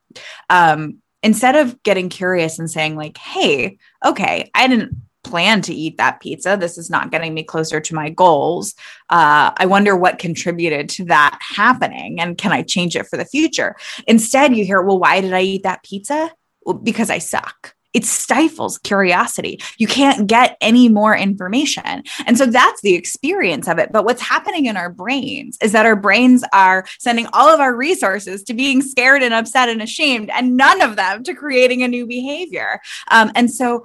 Um, 0.50 0.98
instead 1.24 1.56
of 1.56 1.82
getting 1.84 2.10
curious 2.10 2.60
and 2.60 2.70
saying, 2.70 2.96
like, 2.96 3.18
hey, 3.18 3.78
okay, 4.06 4.52
I 4.54 4.68
didn't 4.68 4.96
plan 5.24 5.62
to 5.62 5.74
eat 5.74 5.98
that 5.98 6.20
pizza. 6.20 6.58
This 6.60 6.78
is 6.78 6.90
not 6.90 7.12
getting 7.12 7.34
me 7.34 7.44
closer 7.44 7.80
to 7.80 7.96
my 7.96 8.10
goals. 8.10 8.74
Uh, 9.10 9.52
I 9.56 9.66
wonder 9.68 9.96
what 9.96 10.20
contributed 10.20 10.90
to 10.90 11.06
that 11.06 11.40
happening 11.40 12.20
and 12.20 12.38
can 12.38 12.52
I 12.52 12.64
change 12.64 12.96
it 12.96 13.08
for 13.08 13.18
the 13.18 13.26
future? 13.26 13.76
Instead, 14.08 14.56
you 14.56 14.66
hear, 14.66 14.82
well, 14.82 15.00
why 15.00 15.22
did 15.22 15.34
I 15.34 15.42
eat 15.42 15.64
that 15.64 15.84
pizza? 15.84 16.32
Well, 16.66 16.76
because 16.76 17.10
I 17.10 17.20
suck 17.20 17.76
it 17.94 18.06
stifles 18.06 18.78
curiosity. 18.78 19.62
You 19.78 19.88
can't 19.88 20.28
get 20.28 20.58
any 20.62 20.90
more 20.90 21.16
information. 21.16 22.04
And 22.26 22.38
so 22.38 22.46
that's 22.46 22.82
the 22.82 22.96
experience 22.96 23.68
of 23.68 23.80
it. 23.80 23.92
But 23.92 24.06
what's 24.06 24.22
happening 24.22 24.66
in 24.66 24.78
our 24.78 24.90
brains 24.90 25.58
is 25.62 25.72
that 25.74 25.86
our 25.86 25.96
brains 25.96 26.44
are 26.54 26.86
sending 27.00 27.28
all 27.34 27.50
of 27.50 27.60
our 27.60 27.76
resources 27.76 28.44
to 28.44 28.54
being 28.54 28.82
scared 28.82 29.24
and 29.24 29.34
upset 29.34 29.70
and 29.70 29.82
ashamed, 29.82 30.30
and 30.30 30.56
none 30.56 30.82
of 30.82 30.96
them 30.96 31.24
to 31.24 31.34
creating 31.34 31.84
a 31.84 31.88
new 31.88 32.08
behavior. 32.08 32.80
Um, 33.10 33.32
and 33.36 33.52
so 33.52 33.84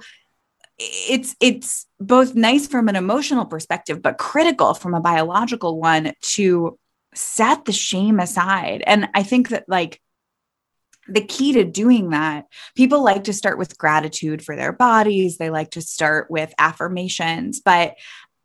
it's 0.79 1.35
it's 1.39 1.87
both 1.99 2.35
nice 2.35 2.67
from 2.67 2.87
an 2.87 2.95
emotional 2.95 3.45
perspective 3.45 4.01
but 4.01 4.19
critical 4.19 4.75
from 4.75 4.93
a 4.93 5.01
biological 5.01 5.79
one 5.79 6.13
to 6.21 6.77
set 7.15 7.65
the 7.65 7.71
shame 7.71 8.19
aside 8.19 8.83
and 8.85 9.09
i 9.15 9.23
think 9.23 9.49
that 9.49 9.65
like 9.67 9.99
the 11.07 11.21
key 11.21 11.53
to 11.53 11.63
doing 11.63 12.09
that, 12.11 12.45
people 12.75 13.03
like 13.03 13.25
to 13.25 13.33
start 13.33 13.57
with 13.57 13.77
gratitude 13.77 14.43
for 14.43 14.55
their 14.55 14.73
bodies. 14.73 15.37
They 15.37 15.49
like 15.49 15.71
to 15.71 15.81
start 15.81 16.29
with 16.29 16.53
affirmations. 16.57 17.61
But 17.61 17.95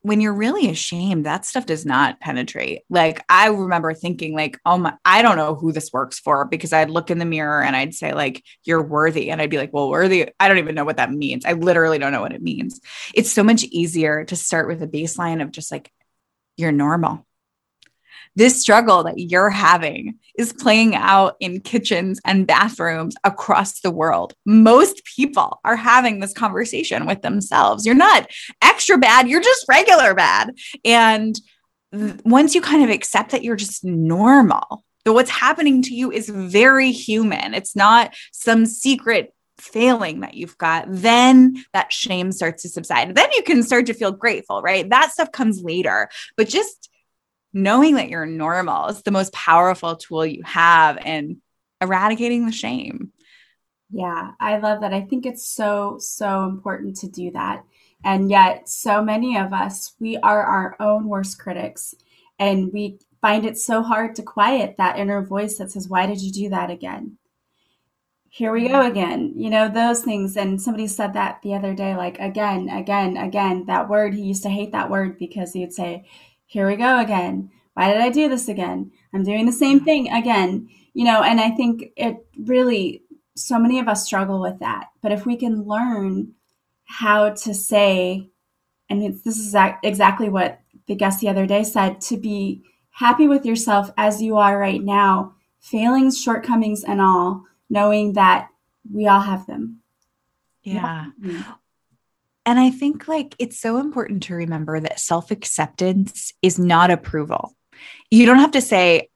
when 0.04 0.20
you're 0.20 0.34
really 0.34 0.68
ashamed, 0.68 1.26
that 1.26 1.46
stuff 1.46 1.64
does 1.64 1.86
not 1.86 2.18
penetrate. 2.18 2.82
Like 2.90 3.24
I 3.28 3.48
remember 3.48 3.94
thinking, 3.94 4.34
like, 4.34 4.58
oh 4.66 4.76
my, 4.76 4.94
I 5.04 5.22
don't 5.22 5.36
know 5.36 5.54
who 5.54 5.70
this 5.70 5.92
works 5.92 6.18
for 6.18 6.44
because 6.44 6.72
I'd 6.72 6.90
look 6.90 7.10
in 7.10 7.18
the 7.18 7.24
mirror 7.24 7.62
and 7.62 7.76
I'd 7.76 7.94
say, 7.94 8.12
like, 8.12 8.42
you're 8.64 8.82
worthy. 8.82 9.30
And 9.30 9.40
I'd 9.40 9.50
be 9.50 9.58
like, 9.58 9.72
well, 9.72 9.90
worthy, 9.90 10.30
I 10.40 10.48
don't 10.48 10.58
even 10.58 10.74
know 10.74 10.84
what 10.84 10.96
that 10.96 11.12
means. 11.12 11.44
I 11.44 11.52
literally 11.52 11.98
don't 11.98 12.12
know 12.12 12.20
what 12.20 12.32
it 12.32 12.42
means. 12.42 12.80
It's 13.14 13.30
so 13.30 13.44
much 13.44 13.62
easier 13.64 14.24
to 14.24 14.34
start 14.34 14.66
with 14.66 14.82
a 14.82 14.88
baseline 14.88 15.40
of 15.40 15.52
just 15.52 15.70
like, 15.70 15.92
you're 16.56 16.72
normal 16.72 17.24
this 18.34 18.60
struggle 18.60 19.04
that 19.04 19.18
you're 19.18 19.50
having 19.50 20.18
is 20.38 20.52
playing 20.52 20.94
out 20.94 21.36
in 21.40 21.60
kitchens 21.60 22.20
and 22.24 22.46
bathrooms 22.46 23.14
across 23.24 23.80
the 23.80 23.90
world. 23.90 24.34
Most 24.46 25.02
people 25.16 25.60
are 25.64 25.76
having 25.76 26.20
this 26.20 26.32
conversation 26.32 27.06
with 27.06 27.22
themselves. 27.22 27.84
You're 27.84 27.94
not 27.94 28.30
extra 28.62 28.98
bad, 28.98 29.28
you're 29.28 29.42
just 29.42 29.66
regular 29.68 30.14
bad. 30.14 30.54
And 30.84 31.38
once 32.24 32.54
you 32.54 32.60
kind 32.60 32.82
of 32.82 32.90
accept 32.90 33.30
that 33.30 33.44
you're 33.44 33.56
just 33.56 33.84
normal, 33.84 34.84
that 35.04 35.12
what's 35.12 35.30
happening 35.30 35.82
to 35.82 35.94
you 35.94 36.10
is 36.10 36.28
very 36.28 36.92
human, 36.92 37.54
it's 37.54 37.76
not 37.76 38.14
some 38.32 38.64
secret 38.66 39.34
failing 39.58 40.20
that 40.20 40.34
you've 40.34 40.58
got, 40.58 40.86
then 40.88 41.62
that 41.72 41.92
shame 41.92 42.32
starts 42.32 42.62
to 42.62 42.68
subside. 42.68 43.14
Then 43.14 43.28
you 43.36 43.42
can 43.42 43.62
start 43.62 43.86
to 43.86 43.94
feel 43.94 44.10
grateful, 44.10 44.62
right? 44.62 44.88
That 44.88 45.12
stuff 45.12 45.30
comes 45.30 45.62
later. 45.62 46.08
But 46.36 46.48
just 46.48 46.88
knowing 47.52 47.96
that 47.96 48.08
you're 48.08 48.26
normal 48.26 48.88
is 48.88 49.02
the 49.02 49.10
most 49.10 49.32
powerful 49.32 49.96
tool 49.96 50.24
you 50.24 50.42
have 50.44 50.98
in 50.98 51.40
eradicating 51.80 52.46
the 52.46 52.52
shame. 52.52 53.12
Yeah, 53.90 54.32
I 54.40 54.58
love 54.58 54.80
that. 54.80 54.94
I 54.94 55.02
think 55.02 55.26
it's 55.26 55.46
so, 55.46 55.98
so 55.98 56.44
important 56.44 56.96
to 56.98 57.08
do 57.08 57.30
that. 57.32 57.64
And 58.04 58.30
yet, 58.30 58.68
so 58.68 59.02
many 59.02 59.36
of 59.36 59.52
us, 59.52 59.94
we 60.00 60.16
are 60.16 60.42
our 60.42 60.76
own 60.80 61.06
worst 61.06 61.38
critics. 61.38 61.94
And 62.38 62.72
we 62.72 62.98
find 63.20 63.44
it 63.44 63.58
so 63.58 63.82
hard 63.82 64.16
to 64.16 64.22
quiet 64.22 64.76
that 64.78 64.98
inner 64.98 65.24
voice 65.24 65.58
that 65.58 65.70
says, 65.70 65.88
Why 65.88 66.06
did 66.06 66.20
you 66.20 66.32
do 66.32 66.48
that 66.50 66.70
again? 66.70 67.18
Here 68.30 68.50
we 68.50 68.66
go 68.66 68.86
again. 68.86 69.34
You 69.36 69.50
know, 69.50 69.68
those 69.68 70.02
things. 70.02 70.38
And 70.38 70.60
somebody 70.60 70.86
said 70.86 71.12
that 71.12 71.42
the 71.42 71.54
other 71.54 71.74
day, 71.74 71.94
like, 71.94 72.18
again, 72.18 72.70
again, 72.70 73.18
again, 73.18 73.66
that 73.66 73.90
word. 73.90 74.14
He 74.14 74.22
used 74.22 74.42
to 74.44 74.48
hate 74.48 74.72
that 74.72 74.88
word 74.88 75.18
because 75.18 75.52
he'd 75.52 75.74
say, 75.74 76.06
here 76.52 76.68
we 76.68 76.76
go 76.76 77.00
again. 77.00 77.50
Why 77.72 77.90
did 77.90 78.02
I 78.02 78.10
do 78.10 78.28
this 78.28 78.46
again? 78.46 78.92
I'm 79.14 79.24
doing 79.24 79.46
the 79.46 79.52
same 79.52 79.80
thing 79.80 80.12
again. 80.12 80.68
You 80.92 81.06
know, 81.06 81.22
and 81.22 81.40
I 81.40 81.48
think 81.48 81.84
it 81.96 82.26
really, 82.38 83.04
so 83.34 83.58
many 83.58 83.78
of 83.78 83.88
us 83.88 84.04
struggle 84.04 84.38
with 84.38 84.58
that. 84.58 84.88
But 85.00 85.12
if 85.12 85.24
we 85.24 85.34
can 85.34 85.62
learn 85.62 86.34
how 86.84 87.30
to 87.30 87.54
say, 87.54 88.28
and 88.90 89.00
this 89.24 89.38
is 89.38 89.56
exactly 89.82 90.28
what 90.28 90.60
the 90.88 90.94
guest 90.94 91.20
the 91.20 91.30
other 91.30 91.46
day 91.46 91.64
said 91.64 92.02
to 92.02 92.18
be 92.18 92.62
happy 92.90 93.26
with 93.26 93.46
yourself 93.46 93.90
as 93.96 94.20
you 94.20 94.36
are 94.36 94.58
right 94.58 94.82
now, 94.82 95.34
failings, 95.58 96.20
shortcomings, 96.20 96.84
and 96.84 97.00
all, 97.00 97.46
knowing 97.70 98.12
that 98.12 98.50
we 98.92 99.06
all 99.06 99.20
have 99.20 99.46
them. 99.46 99.80
Yeah. 100.64 101.06
yeah. 101.22 101.30
Mm. 101.30 101.56
And 102.44 102.58
I 102.58 102.70
think 102.70 103.06
like 103.06 103.34
it's 103.38 103.58
so 103.58 103.78
important 103.78 104.24
to 104.24 104.34
remember 104.34 104.80
that 104.80 105.00
self 105.00 105.30
acceptance 105.30 106.32
is 106.42 106.58
not 106.58 106.90
approval. 106.90 107.56
You 108.10 108.26
don't 108.26 108.38
have 108.38 108.52
to 108.52 108.60
say, 108.60 109.08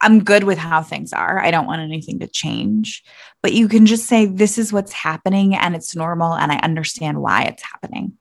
I'm 0.00 0.22
good 0.22 0.44
with 0.44 0.58
how 0.58 0.82
things 0.82 1.12
are. 1.12 1.40
I 1.40 1.50
don't 1.50 1.66
want 1.66 1.82
anything 1.82 2.20
to 2.20 2.28
change. 2.28 3.02
But 3.42 3.52
you 3.52 3.68
can 3.68 3.84
just 3.86 4.06
say, 4.06 4.26
this 4.26 4.56
is 4.58 4.72
what's 4.72 4.92
happening 4.92 5.56
and 5.56 5.74
it's 5.74 5.96
normal 5.96 6.34
and 6.34 6.52
I 6.52 6.58
understand 6.58 7.20
why 7.20 7.42
it's 7.44 7.62
happening. 7.62 8.14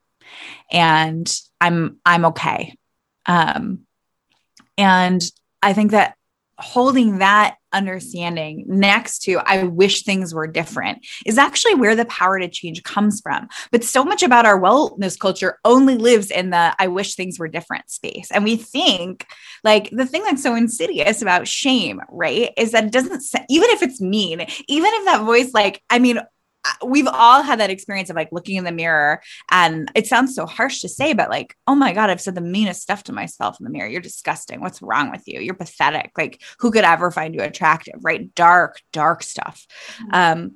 And 0.71 1.31
I'm 1.61 1.99
I'm 2.05 2.25
okay. 2.25 2.75
Um, 3.25 3.81
and 4.77 5.21
I 5.61 5.73
think 5.73 5.91
that 5.91 6.15
holding 6.57 7.19
that 7.19 7.57
understanding 7.77 8.65
next 8.67 9.19
to 9.19 9.37
I 9.45 9.63
wish 9.63 10.03
things 10.03 10.33
were 10.33 10.47
different 10.47 11.05
is 11.25 11.37
actually 11.37 11.75
where 11.75 11.95
the 11.95 12.05
power 12.05 12.39
to 12.39 12.47
change 12.47 12.83
comes 12.83 13.21
from. 13.21 13.47
But 13.71 13.83
so 13.83 14.03
much 14.03 14.23
about 14.23 14.45
our 14.45 14.59
wellness 14.59 15.17
culture 15.17 15.59
only 15.63 15.95
lives 15.95 16.31
in 16.31 16.49
the 16.49 16.75
I 16.79 16.87
wish 16.87 17.15
things 17.15 17.39
were 17.39 17.47
different 17.47 17.89
space. 17.89 18.31
And 18.31 18.43
we 18.43 18.55
think 18.55 19.25
like 19.63 19.89
the 19.91 20.05
thing 20.05 20.23
that's 20.23 20.43
so 20.43 20.55
insidious 20.55 21.21
about 21.21 21.47
shame, 21.47 22.01
right, 22.09 22.51
is 22.57 22.71
that 22.71 22.85
it 22.85 22.91
doesn't, 22.91 23.23
even 23.49 23.69
if 23.69 23.83
it's 23.83 24.01
mean, 24.01 24.41
even 24.67 24.91
if 24.93 25.05
that 25.05 25.23
voice, 25.23 25.51
like, 25.53 25.83
I 25.89 25.99
mean, 25.99 26.19
we've 26.85 27.07
all 27.07 27.41
had 27.41 27.59
that 27.59 27.69
experience 27.69 28.09
of 28.09 28.15
like 28.15 28.31
looking 28.31 28.55
in 28.55 28.63
the 28.63 28.71
mirror 28.71 29.21
and 29.51 29.91
it 29.95 30.07
sounds 30.07 30.35
so 30.35 30.45
harsh 30.45 30.81
to 30.81 30.89
say 30.89 31.13
but 31.13 31.29
like 31.29 31.55
oh 31.67 31.75
my 31.75 31.93
god 31.93 32.09
i've 32.09 32.21
said 32.21 32.35
the 32.35 32.41
meanest 32.41 32.81
stuff 32.81 33.03
to 33.03 33.13
myself 33.13 33.59
in 33.59 33.63
the 33.63 33.69
mirror. 33.69 33.87
You're 33.87 34.01
disgusting. 34.01 34.61
What's 34.61 34.81
wrong 34.81 35.11
with 35.11 35.23
you? 35.27 35.39
You're 35.39 35.53
pathetic. 35.53 36.11
Like 36.17 36.41
who 36.59 36.71
could 36.71 36.83
ever 36.83 37.11
find 37.11 37.33
you 37.33 37.41
attractive 37.41 37.95
right? 38.01 38.33
Dark 38.35 38.81
dark 38.93 39.23
stuff. 39.23 39.65
Mm-hmm. 39.99 40.09
um 40.13 40.55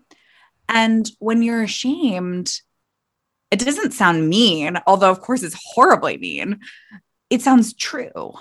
and 0.70 1.10
when 1.20 1.42
you're 1.42 1.64
ashamed 1.64 2.62
it 3.50 3.60
doesn't 3.60 3.92
sound 3.92 4.30
mean 4.30 4.78
although 4.88 5.12
of 5.12 5.22
course 5.22 5.44
it's 5.44 5.60
horribly 5.74 6.18
mean. 6.18 6.60
It 7.30 7.42
sounds 7.42 7.74
true 7.74 8.34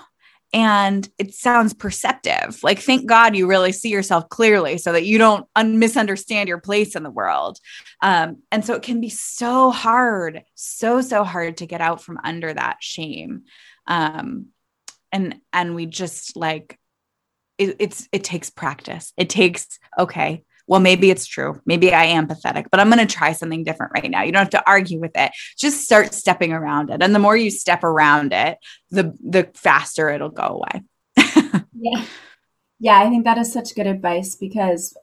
and 0.53 1.07
it 1.17 1.33
sounds 1.33 1.73
perceptive. 1.73 2.59
Like, 2.61 2.79
thank 2.79 3.05
God 3.05 3.35
you 3.35 3.47
really 3.47 3.71
see 3.71 3.89
yourself 3.89 4.27
clearly 4.29 4.77
so 4.77 4.91
that 4.91 5.05
you 5.05 5.17
don't 5.17 5.47
un- 5.55 5.79
misunderstand 5.79 6.49
your 6.49 6.59
place 6.59 6.95
in 6.95 7.03
the 7.03 7.09
world. 7.09 7.57
Um, 8.01 8.39
and 8.51 8.65
so 8.65 8.73
it 8.73 8.83
can 8.83 8.99
be 8.99 9.09
so 9.09 9.71
hard, 9.71 10.43
so, 10.55 11.01
so 11.01 11.23
hard 11.23 11.57
to 11.57 11.65
get 11.65 11.79
out 11.79 12.01
from 12.01 12.19
under 12.23 12.53
that 12.53 12.77
shame. 12.81 13.43
Um, 13.87 14.47
and, 15.11 15.37
and 15.53 15.75
we 15.75 15.85
just 15.85 16.35
like, 16.35 16.77
it, 17.57 17.77
it's, 17.79 18.09
it 18.11 18.23
takes 18.23 18.49
practice. 18.49 19.13
It 19.17 19.29
takes, 19.29 19.79
okay, 19.97 20.43
well, 20.67 20.79
maybe 20.79 21.11
it's 21.11 21.25
true. 21.25 21.61
Maybe 21.65 21.93
I 21.93 22.05
am 22.05 22.27
pathetic, 22.27 22.67
but 22.71 22.79
I'm 22.79 22.89
going 22.89 23.05
to 23.05 23.13
try 23.13 23.33
something 23.33 23.63
different 23.63 23.93
right 23.93 24.09
now. 24.09 24.23
You 24.23 24.31
don't 24.31 24.41
have 24.41 24.49
to 24.51 24.69
argue 24.69 24.99
with 24.99 25.11
it. 25.15 25.31
Just 25.57 25.83
start 25.83 26.13
stepping 26.13 26.53
around 26.53 26.89
it. 26.89 27.01
And 27.01 27.13
the 27.13 27.19
more 27.19 27.35
you 27.35 27.51
step 27.51 27.83
around 27.83 28.33
it, 28.33 28.57
the 28.89 29.13
the 29.21 29.49
faster 29.55 30.09
it'll 30.09 30.29
go 30.29 30.63
away. 30.63 30.83
yeah. 31.73 32.05
Yeah, 32.79 32.99
I 32.99 33.09
think 33.09 33.25
that 33.25 33.37
is 33.37 33.53
such 33.53 33.75
good 33.75 33.85
advice 33.85 34.35
because 34.35 34.97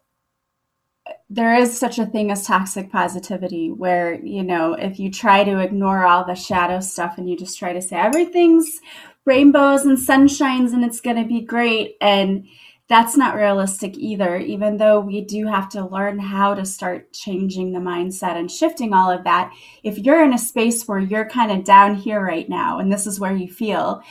there 1.31 1.55
is 1.55 1.79
such 1.79 1.99
a 1.99 2.07
thing 2.07 2.31
as 2.31 2.47
toxic 2.47 2.91
positivity 2.91 3.71
where, 3.71 4.15
you 4.15 4.43
know, 4.43 4.73
if 4.73 4.99
you 4.99 5.11
try 5.11 5.45
to 5.45 5.61
ignore 5.61 6.05
all 6.05 6.25
the 6.25 6.35
shadow 6.35 6.81
stuff 6.81 7.19
and 7.19 7.29
you 7.29 7.37
just 7.37 7.59
try 7.59 7.73
to 7.73 7.83
say 7.83 7.97
everything's 7.97 8.81
rainbows 9.25 9.85
and 9.85 9.99
sunshines 9.99 10.73
and 10.73 10.85
it's 10.85 11.00
going 11.00 11.17
to 11.17 11.29
be 11.29 11.41
great 11.41 11.97
and 12.00 12.47
that's 12.88 13.16
not 13.16 13.37
realistic 13.37 13.97
either, 13.99 14.38
even 14.38 14.78
though 14.78 14.99
we 14.99 15.21
do 15.21 15.47
have 15.47 15.68
to 15.71 15.87
learn 15.87 16.18
how 16.18 16.54
to 16.54 16.64
start 16.64 17.12
changing 17.12 17.73
the 17.73 17.78
mindset 17.78 18.37
and 18.37 18.50
shifting 18.50 18.95
all 18.95 19.11
of 19.11 19.25
that. 19.25 19.52
If 19.83 19.99
you're 19.99 20.25
in 20.25 20.33
a 20.33 20.38
space 20.38 20.88
where 20.88 20.99
you're 20.99 21.28
kind 21.28 21.52
of 21.52 21.64
down 21.64 21.97
here 21.97 22.21
right 22.21 22.49
now 22.49 22.78
and 22.78 22.90
this 22.90 23.07
is 23.07 23.21
where 23.21 23.37
you 23.37 23.52
feel, 23.52 24.02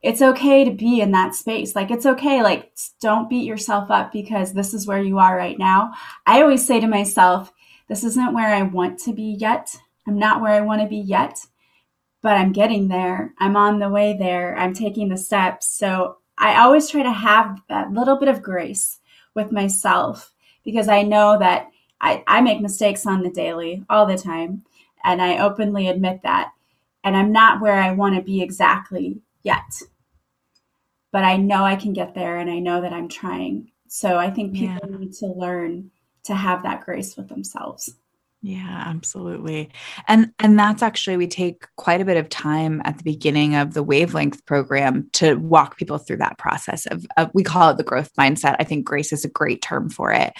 it's 0.00 0.22
okay 0.22 0.64
to 0.64 0.70
be 0.70 1.00
in 1.00 1.12
that 1.12 1.34
space. 1.34 1.76
Like, 1.76 1.90
it's 1.90 2.06
okay. 2.06 2.42
Like, 2.42 2.72
don't 3.00 3.28
beat 3.28 3.46
yourself 3.46 3.90
up 3.90 4.12
because 4.12 4.52
this 4.52 4.72
is 4.72 4.86
where 4.86 5.02
you 5.02 5.18
are 5.18 5.36
right 5.36 5.58
now. 5.58 5.92
I 6.26 6.40
always 6.40 6.66
say 6.66 6.80
to 6.80 6.88
myself, 6.88 7.52
this 7.88 8.02
isn't 8.02 8.32
where 8.32 8.48
I 8.48 8.62
want 8.62 8.98
to 9.00 9.12
be 9.12 9.36
yet. 9.38 9.76
I'm 10.06 10.18
not 10.18 10.40
where 10.40 10.52
I 10.52 10.62
want 10.62 10.80
to 10.80 10.88
be 10.88 10.96
yet, 10.96 11.38
but 12.22 12.32
I'm 12.32 12.52
getting 12.52 12.88
there. 12.88 13.34
I'm 13.38 13.56
on 13.56 13.78
the 13.78 13.90
way 13.90 14.16
there. 14.16 14.56
I'm 14.56 14.72
taking 14.72 15.08
the 15.08 15.18
steps. 15.18 15.68
So 15.68 16.16
I 16.42 16.60
always 16.60 16.90
try 16.90 17.02
to 17.02 17.12
have 17.12 17.60
that 17.68 17.92
little 17.92 18.16
bit 18.16 18.28
of 18.28 18.42
grace 18.42 18.98
with 19.34 19.52
myself 19.52 20.34
because 20.64 20.88
I 20.88 21.02
know 21.02 21.38
that 21.38 21.68
I, 22.00 22.22
I 22.26 22.40
make 22.42 22.60
mistakes 22.60 23.06
on 23.06 23.22
the 23.22 23.30
daily 23.30 23.84
all 23.88 24.04
the 24.04 24.18
time. 24.18 24.64
And 25.04 25.22
I 25.22 25.38
openly 25.38 25.88
admit 25.88 26.20
that. 26.22 26.52
And 27.02 27.16
I'm 27.16 27.32
not 27.32 27.60
where 27.60 27.80
I 27.80 27.92
want 27.92 28.14
to 28.16 28.22
be 28.22 28.42
exactly 28.42 29.20
yet 29.42 29.82
but 31.12 31.24
I 31.24 31.36
know 31.36 31.62
I 31.62 31.76
can 31.76 31.92
get 31.92 32.14
there 32.14 32.38
and 32.38 32.50
I 32.50 32.58
know 32.58 32.80
that 32.80 32.92
I'm 32.92 33.08
trying. 33.08 33.70
So 33.86 34.16
I 34.16 34.30
think 34.30 34.54
people 34.54 34.90
yeah. 34.90 34.96
need 34.96 35.12
to 35.14 35.26
learn 35.26 35.90
to 36.24 36.34
have 36.34 36.62
that 36.62 36.84
grace 36.84 37.16
with 37.16 37.28
themselves. 37.28 37.94
Yeah, 38.44 38.82
absolutely. 38.86 39.70
And 40.08 40.32
and 40.40 40.58
that's 40.58 40.82
actually 40.82 41.16
we 41.16 41.28
take 41.28 41.64
quite 41.76 42.00
a 42.00 42.04
bit 42.04 42.16
of 42.16 42.28
time 42.28 42.82
at 42.84 42.98
the 42.98 43.04
beginning 43.04 43.54
of 43.54 43.72
the 43.72 43.84
wavelength 43.84 44.44
program 44.46 45.08
to 45.12 45.36
walk 45.36 45.76
people 45.76 45.98
through 45.98 46.16
that 46.16 46.38
process 46.38 46.86
of, 46.86 47.06
of 47.16 47.30
we 47.34 47.44
call 47.44 47.70
it 47.70 47.76
the 47.76 47.84
growth 47.84 48.10
mindset. 48.18 48.56
I 48.58 48.64
think 48.64 48.84
grace 48.84 49.12
is 49.12 49.24
a 49.24 49.28
great 49.28 49.62
term 49.62 49.88
for 49.90 50.10
it. 50.10 50.32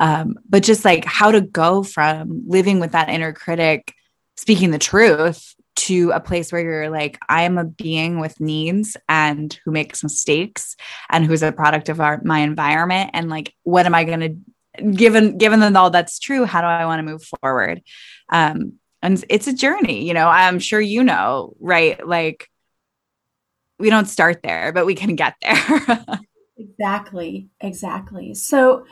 Um, 0.00 0.36
but 0.48 0.62
just 0.62 0.86
like 0.86 1.04
how 1.04 1.30
to 1.32 1.42
go 1.42 1.82
from 1.82 2.44
living 2.46 2.80
with 2.80 2.92
that 2.92 3.10
inner 3.10 3.34
critic 3.34 3.92
speaking 4.38 4.70
the 4.70 4.78
truth 4.78 5.54
to 5.76 6.12
a 6.12 6.20
place 6.20 6.50
where 6.50 6.62
you're 6.62 6.90
like, 6.90 7.18
I 7.28 7.42
am 7.42 7.58
a 7.58 7.64
being 7.64 8.20
with 8.20 8.40
needs 8.40 8.96
and 9.08 9.52
who 9.64 9.70
makes 9.70 10.02
mistakes 10.02 10.76
and 11.10 11.26
who's 11.26 11.42
a 11.42 11.52
product 11.52 11.90
of 11.90 12.00
our, 12.00 12.22
my 12.24 12.40
environment. 12.40 13.10
And 13.12 13.28
like, 13.28 13.54
what 13.64 13.84
am 13.86 13.94
I 13.94 14.04
going 14.04 14.20
to, 14.20 14.36
given, 14.92 15.38
given 15.38 15.60
that 15.60 15.76
all 15.76 15.90
that's 15.90 16.18
true, 16.18 16.44
how 16.44 16.60
do 16.60 16.66
I 16.66 16.86
want 16.86 16.98
to 17.00 17.10
move 17.10 17.24
forward? 17.40 17.82
Um, 18.28 18.74
and 19.02 19.24
it's 19.28 19.46
a 19.46 19.52
journey, 19.52 20.06
you 20.06 20.14
know, 20.14 20.28
I'm 20.28 20.58
sure 20.58 20.80
you 20.80 21.02
know, 21.02 21.54
right? 21.58 22.06
Like, 22.06 22.48
we 23.78 23.88
don't 23.88 24.08
start 24.08 24.42
there, 24.42 24.72
but 24.72 24.86
we 24.86 24.94
can 24.94 25.16
get 25.16 25.36
there. 25.40 26.04
exactly. 26.58 27.48
Exactly. 27.60 28.34
So, 28.34 28.84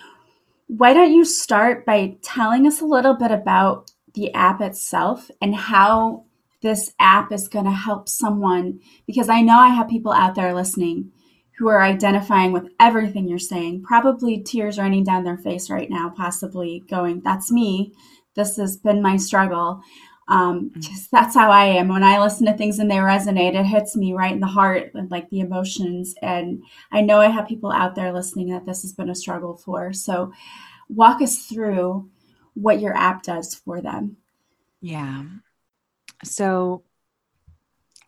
why 0.67 0.93
don't 0.93 1.13
you 1.13 1.25
start 1.25 1.87
by 1.87 2.17
telling 2.23 2.67
us 2.67 2.81
a 2.81 2.87
little 2.87 3.15
bit 3.15 3.31
about 3.31 3.91
the 4.15 4.33
app 4.35 4.61
itself 4.61 5.31
and 5.41 5.55
how 5.55 6.25
this 6.63 6.93
app 6.99 7.33
is 7.33 7.49
going 7.49 7.65
to 7.65 7.71
help 7.71 8.09
someone 8.09 8.81
because 9.07 9.29
I 9.29 9.41
know 9.41 9.59
I 9.59 9.69
have 9.69 9.89
people 9.89 10.13
out 10.13 10.35
there 10.35 10.55
listening 10.55 11.13
who 11.59 11.69
are 11.69 11.83
identifying 11.83 12.53
with 12.53 12.69
everything 12.79 13.29
you're 13.29 13.39
saying, 13.39 13.83
probably 13.83 14.41
tears 14.43 14.79
running 14.79 15.05
down 15.05 15.25
their 15.25 15.39
face 15.39 15.69
right 15.69 15.91
now, 15.91 16.13
possibly 16.17 16.85
going, 16.89 17.21
That's 17.23 17.51
me. 17.51 17.93
This 18.35 18.57
has 18.57 18.77
been 18.77 19.03
my 19.03 19.17
struggle. 19.17 19.83
Um, 20.29 20.71
mm-hmm. 20.71 20.95
that's 21.11 21.35
how 21.35 21.51
I 21.51 21.65
am. 21.65 21.89
When 21.89 22.05
I 22.05 22.21
listen 22.21 22.47
to 22.47 22.57
things 22.57 22.79
and 22.79 22.91
they 22.91 22.97
resonate, 22.97 23.59
it 23.59 23.65
hits 23.65 23.97
me 23.97 24.13
right 24.13 24.33
in 24.33 24.41
the 24.41 24.47
heart, 24.47 24.93
like 25.11 25.29
the 25.31 25.41
emotions. 25.41 26.15
And 26.23 26.63
I 26.93 27.01
know 27.01 27.19
I 27.19 27.29
have 27.29 27.49
people 27.49 27.73
out 27.73 27.95
there 27.95 28.13
listening 28.13 28.51
that 28.51 28.67
this 28.67 28.83
has 28.83 28.93
been 28.93 29.09
a 29.09 29.15
struggle 29.15 29.57
for. 29.57 29.93
So, 29.93 30.33
walk 30.89 31.23
us 31.23 31.47
through 31.47 32.09
what 32.55 32.81
your 32.81 32.97
app 32.97 33.23
does 33.23 33.55
for 33.55 33.81
them. 33.81 34.17
Yeah. 34.81 35.25
So 36.25 36.83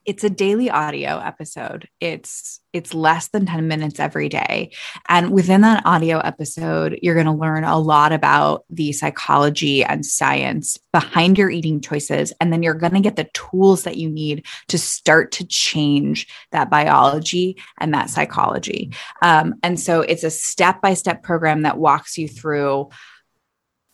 it's 0.07 0.25
a 0.25 0.31
daily 0.31 0.71
audio 0.71 1.19
episode. 1.19 1.89
It's 2.01 2.61
it's 2.73 2.95
less 2.95 3.29
than 3.29 3.47
10 3.47 3.67
minutes 3.67 3.99
every 3.99 4.29
day. 4.29 4.71
And 5.09 5.33
within 5.33 5.63
that 5.63 5.85
audio 5.85 6.19
episode, 6.19 6.99
you're 7.03 7.17
going 7.17 7.27
to 7.27 7.33
learn 7.33 7.65
a 7.65 7.79
lot 7.79 8.13
about 8.13 8.65
the 8.71 8.93
psychology 8.93 9.83
and 9.83 10.07
science 10.07 10.79
behind 10.93 11.37
your 11.37 11.51
eating 11.51 11.81
choices 11.81 12.33
and 12.41 12.53
then 12.53 12.63
you're 12.63 12.75
going 12.75 12.93
to 12.93 13.01
get 13.01 13.17
the 13.17 13.29
tools 13.33 13.83
that 13.83 13.97
you 13.97 14.09
need 14.09 14.47
to 14.69 14.79
start 14.79 15.33
to 15.33 15.47
change 15.47 16.29
that 16.53 16.71
biology 16.71 17.57
and 17.79 17.93
that 17.93 18.09
psychology. 18.09 18.93
Um, 19.21 19.55
and 19.65 19.79
so 19.79 20.03
it's 20.03 20.25
a 20.25 20.31
step-by-step 20.31 21.25
program 21.25 21.63
that 21.63 21.79
walks 21.79 22.17
you 22.17 22.29
through 22.29 22.89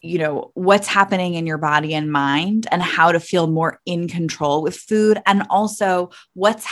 you 0.03 0.19
know 0.19 0.51
what's 0.55 0.87
happening 0.87 1.35
in 1.35 1.47
your 1.47 1.59
body 1.59 1.95
and 1.95 2.13
mind 2.13 2.67
and 2.71 2.83
how 2.83 3.13
to 3.13 3.21
feel 3.21 3.47
more 3.47 3.81
in 3.87 4.09
control 4.09 4.63
with 4.63 4.77
food 4.77 5.21
and 5.27 5.45
also 5.51 6.11
what's 6.35 6.67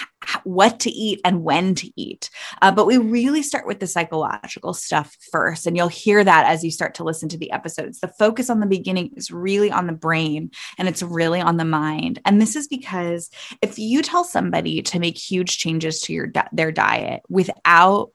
what 0.44 0.80
to 0.80 0.90
eat 0.90 1.20
and 1.24 1.42
when 1.42 1.74
to 1.74 1.90
eat. 1.96 2.30
Uh, 2.62 2.72
but 2.72 2.86
we 2.86 2.96
really 2.96 3.42
start 3.42 3.66
with 3.66 3.80
the 3.80 3.86
psychological 3.86 4.72
stuff 4.72 5.16
first 5.32 5.66
and 5.66 5.76
you'll 5.76 5.88
hear 5.88 6.24
that 6.24 6.46
as 6.46 6.64
you 6.64 6.70
start 6.70 6.94
to 6.94 7.04
listen 7.04 7.28
to 7.28 7.38
the 7.38 7.50
episodes. 7.50 8.00
The 8.00 8.08
focus 8.08 8.50
on 8.50 8.60
the 8.60 8.66
beginning 8.66 9.10
is 9.16 9.30
really 9.30 9.70
on 9.70 9.86
the 9.86 9.92
brain 9.92 10.50
and 10.78 10.88
it's 10.88 11.02
really 11.02 11.40
on 11.40 11.56
the 11.56 11.64
mind. 11.64 12.20
And 12.24 12.40
this 12.40 12.56
is 12.56 12.68
because 12.68 13.30
if 13.62 13.78
you 13.78 14.02
tell 14.02 14.24
somebody 14.24 14.82
to 14.82 14.98
make 14.98 15.18
huge 15.18 15.58
changes 15.58 16.00
to 16.00 16.12
your 16.12 16.28
their 16.52 16.72
diet 16.72 17.22
without 17.28 18.10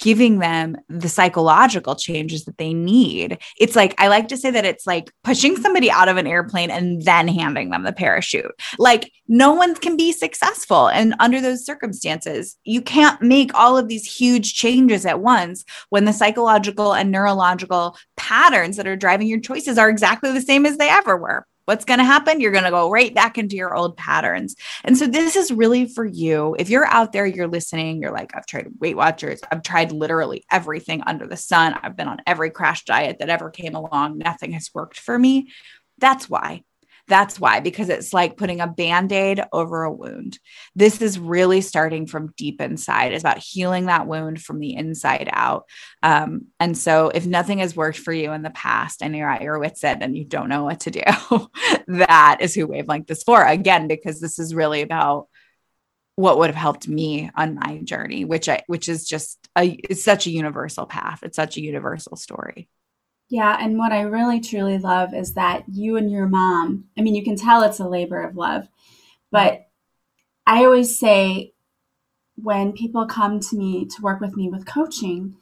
giving 0.00 0.38
them 0.38 0.76
the 0.88 1.08
psychological 1.08 1.94
changes 1.94 2.44
that 2.44 2.58
they 2.58 2.72
need. 2.72 3.38
It's 3.58 3.76
like, 3.76 3.94
I 3.98 4.08
like 4.08 4.28
to 4.28 4.36
say 4.36 4.50
that 4.50 4.64
it's 4.64 4.86
like 4.86 5.12
pushing 5.24 5.56
somebody 5.56 5.90
out 5.90 6.08
of 6.08 6.16
an 6.16 6.26
airplane 6.26 6.70
and 6.70 7.02
then 7.02 7.28
handing 7.28 7.70
them 7.70 7.82
the 7.82 7.92
parachute. 7.92 8.52
Like, 8.78 9.12
no 9.26 9.52
one 9.52 9.74
can 9.74 9.96
be 9.96 10.12
successful. 10.12 10.88
And 10.88 11.14
under 11.20 11.40
those 11.40 11.64
circumstances, 11.64 12.56
you 12.64 12.80
can't 12.80 13.20
make 13.20 13.52
all 13.54 13.76
of 13.76 13.88
these 13.88 14.04
huge 14.04 14.54
changes 14.54 15.04
at 15.04 15.20
once 15.20 15.64
when 15.90 16.04
the 16.04 16.12
psychological 16.12 16.94
and 16.94 17.10
neurological 17.10 17.96
patterns 18.16 18.76
that 18.76 18.86
are 18.86 18.96
driving 18.96 19.26
your 19.26 19.40
choices 19.40 19.78
are 19.78 19.88
exactly 19.88 20.32
the 20.32 20.40
same 20.40 20.64
as 20.64 20.76
they 20.76 20.88
ever 20.88 21.16
were 21.16 21.46
what's 21.68 21.84
going 21.84 21.98
to 21.98 22.04
happen? 22.04 22.40
You're 22.40 22.50
going 22.50 22.64
to 22.64 22.70
go 22.70 22.90
right 22.90 23.14
back 23.14 23.36
into 23.36 23.54
your 23.54 23.74
old 23.74 23.94
patterns. 23.94 24.56
And 24.84 24.96
so 24.96 25.06
this 25.06 25.36
is 25.36 25.52
really 25.52 25.84
for 25.84 26.06
you. 26.06 26.56
If 26.58 26.70
you're 26.70 26.86
out 26.86 27.12
there, 27.12 27.26
you're 27.26 27.46
listening, 27.46 28.00
you're 28.00 28.10
like, 28.10 28.34
I've 28.34 28.46
tried 28.46 28.68
Weight 28.80 28.96
Watchers, 28.96 29.42
I've 29.52 29.62
tried 29.62 29.92
literally 29.92 30.44
everything 30.50 31.02
under 31.06 31.26
the 31.26 31.36
sun. 31.36 31.78
I've 31.82 31.94
been 31.94 32.08
on 32.08 32.22
every 32.26 32.48
crash 32.48 32.86
diet 32.86 33.18
that 33.18 33.28
ever 33.28 33.50
came 33.50 33.74
along. 33.74 34.16
Nothing 34.16 34.52
has 34.52 34.70
worked 34.72 34.98
for 34.98 35.18
me. 35.18 35.50
That's 35.98 36.30
why. 36.30 36.64
That's 37.08 37.40
why, 37.40 37.60
because 37.60 37.88
it's 37.88 38.12
like 38.12 38.36
putting 38.36 38.60
a 38.60 38.66
band 38.66 39.12
aid 39.12 39.42
over 39.50 39.82
a 39.82 39.92
wound. 39.92 40.38
This 40.74 41.00
is 41.00 41.18
really 41.18 41.62
starting 41.62 42.06
from 42.06 42.34
deep 42.36 42.60
inside. 42.60 43.12
It's 43.12 43.22
about 43.22 43.38
healing 43.38 43.86
that 43.86 44.06
wound 44.06 44.42
from 44.42 44.60
the 44.60 44.74
inside 44.74 45.30
out. 45.32 45.64
Um, 46.02 46.48
and 46.60 46.76
so, 46.76 47.08
if 47.08 47.26
nothing 47.26 47.58
has 47.60 47.74
worked 47.74 47.98
for 47.98 48.12
you 48.12 48.32
in 48.32 48.42
the 48.42 48.50
past 48.50 49.02
and 49.02 49.16
you're 49.16 49.30
at 49.30 49.42
your 49.42 49.58
wits' 49.58 49.82
end 49.82 50.02
and 50.02 50.16
you 50.16 50.26
don't 50.26 50.50
know 50.50 50.64
what 50.64 50.80
to 50.80 50.90
do, 50.90 51.02
that 51.88 52.38
is 52.40 52.54
who 52.54 52.66
Wavelength 52.66 53.10
is 53.10 53.22
for. 53.22 53.42
Again, 53.42 53.88
because 53.88 54.20
this 54.20 54.38
is 54.38 54.54
really 54.54 54.82
about 54.82 55.28
what 56.16 56.36
would 56.38 56.50
have 56.50 56.56
helped 56.56 56.88
me 56.88 57.30
on 57.36 57.54
my 57.54 57.78
journey, 57.84 58.24
which 58.24 58.48
I, 58.48 58.64
which 58.66 58.88
is 58.88 59.08
just 59.08 59.38
a, 59.56 59.64
it's 59.64 60.04
such 60.04 60.26
a 60.26 60.30
universal 60.30 60.84
path. 60.84 61.20
It's 61.22 61.36
such 61.36 61.56
a 61.56 61.62
universal 61.62 62.16
story. 62.16 62.68
Yeah, 63.28 63.58
and 63.60 63.76
what 63.76 63.92
I 63.92 64.00
really 64.02 64.40
truly 64.40 64.78
love 64.78 65.12
is 65.12 65.34
that 65.34 65.64
you 65.68 65.96
and 65.96 66.10
your 66.10 66.26
mom, 66.26 66.84
I 66.96 67.02
mean, 67.02 67.14
you 67.14 67.22
can 67.22 67.36
tell 67.36 67.62
it's 67.62 67.78
a 67.78 67.88
labor 67.88 68.22
of 68.22 68.36
love, 68.36 68.68
but 69.30 69.66
I 70.46 70.64
always 70.64 70.98
say 70.98 71.52
when 72.36 72.72
people 72.72 73.04
come 73.06 73.40
to 73.40 73.56
me 73.56 73.84
to 73.84 74.02
work 74.02 74.20
with 74.20 74.34
me 74.34 74.48
with 74.48 74.66
coaching, 74.66 75.36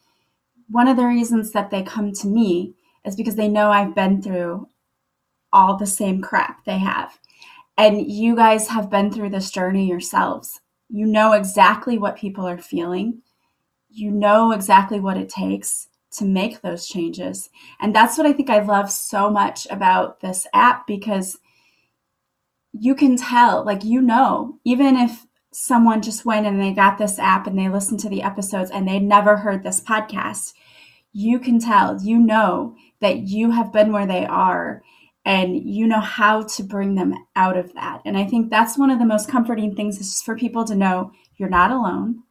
one 0.68 0.88
of 0.88 0.96
the 0.96 1.06
reasons 1.06 1.52
that 1.52 1.70
they 1.70 1.82
come 1.82 2.12
to 2.12 2.26
me 2.26 2.74
is 3.04 3.14
because 3.14 3.36
they 3.36 3.48
know 3.48 3.70
I've 3.70 3.94
been 3.94 4.20
through 4.20 4.68
all 5.52 5.76
the 5.76 5.86
same 5.86 6.20
crap 6.20 6.64
they 6.64 6.78
have. 6.78 7.18
And 7.78 8.10
you 8.10 8.34
guys 8.34 8.68
have 8.68 8.90
been 8.90 9.12
through 9.12 9.30
this 9.30 9.50
journey 9.50 9.86
yourselves. 9.86 10.60
You 10.88 11.06
know 11.06 11.32
exactly 11.32 11.98
what 11.98 12.16
people 12.16 12.48
are 12.48 12.58
feeling. 12.58 13.22
You 13.90 14.10
know 14.10 14.50
exactly 14.50 14.98
what 14.98 15.16
it 15.16 15.28
takes 15.28 15.88
to 16.16 16.24
make 16.24 16.60
those 16.60 16.86
changes. 16.86 17.50
And 17.80 17.94
that's 17.94 18.16
what 18.16 18.26
I 18.26 18.32
think 18.32 18.50
I 18.50 18.60
love 18.60 18.90
so 18.90 19.30
much 19.30 19.66
about 19.70 20.20
this 20.20 20.46
app 20.52 20.86
because 20.86 21.38
you 22.72 22.94
can 22.94 23.16
tell, 23.16 23.64
like, 23.64 23.84
you 23.84 24.00
know, 24.02 24.58
even 24.64 24.96
if 24.96 25.26
someone 25.52 26.02
just 26.02 26.26
went 26.26 26.46
and 26.46 26.60
they 26.60 26.72
got 26.72 26.98
this 26.98 27.18
app 27.18 27.46
and 27.46 27.58
they 27.58 27.68
listened 27.68 28.00
to 28.00 28.08
the 28.08 28.22
episodes 28.22 28.70
and 28.70 28.86
they 28.86 28.98
never 28.98 29.38
heard 29.38 29.62
this 29.62 29.80
podcast, 29.80 30.52
you 31.12 31.38
can 31.38 31.58
tell, 31.58 31.98
you 32.02 32.18
know, 32.18 32.74
that 33.00 33.20
you 33.20 33.50
have 33.50 33.72
been 33.72 33.92
where 33.92 34.06
they 34.06 34.26
are 34.26 34.82
and 35.24 35.68
you 35.68 35.86
know 35.86 36.00
how 36.00 36.42
to 36.42 36.62
bring 36.62 36.94
them 36.94 37.14
out 37.34 37.56
of 37.56 37.72
that. 37.74 38.00
And 38.04 38.16
I 38.16 38.24
think 38.24 38.48
that's 38.48 38.78
one 38.78 38.90
of 38.90 38.98
the 38.98 39.06
most 39.06 39.28
comforting 39.28 39.74
things 39.74 39.98
is 39.98 40.22
for 40.22 40.36
people 40.36 40.64
to 40.64 40.74
know 40.74 41.10
you're 41.36 41.48
not 41.48 41.70
alone 41.70 42.22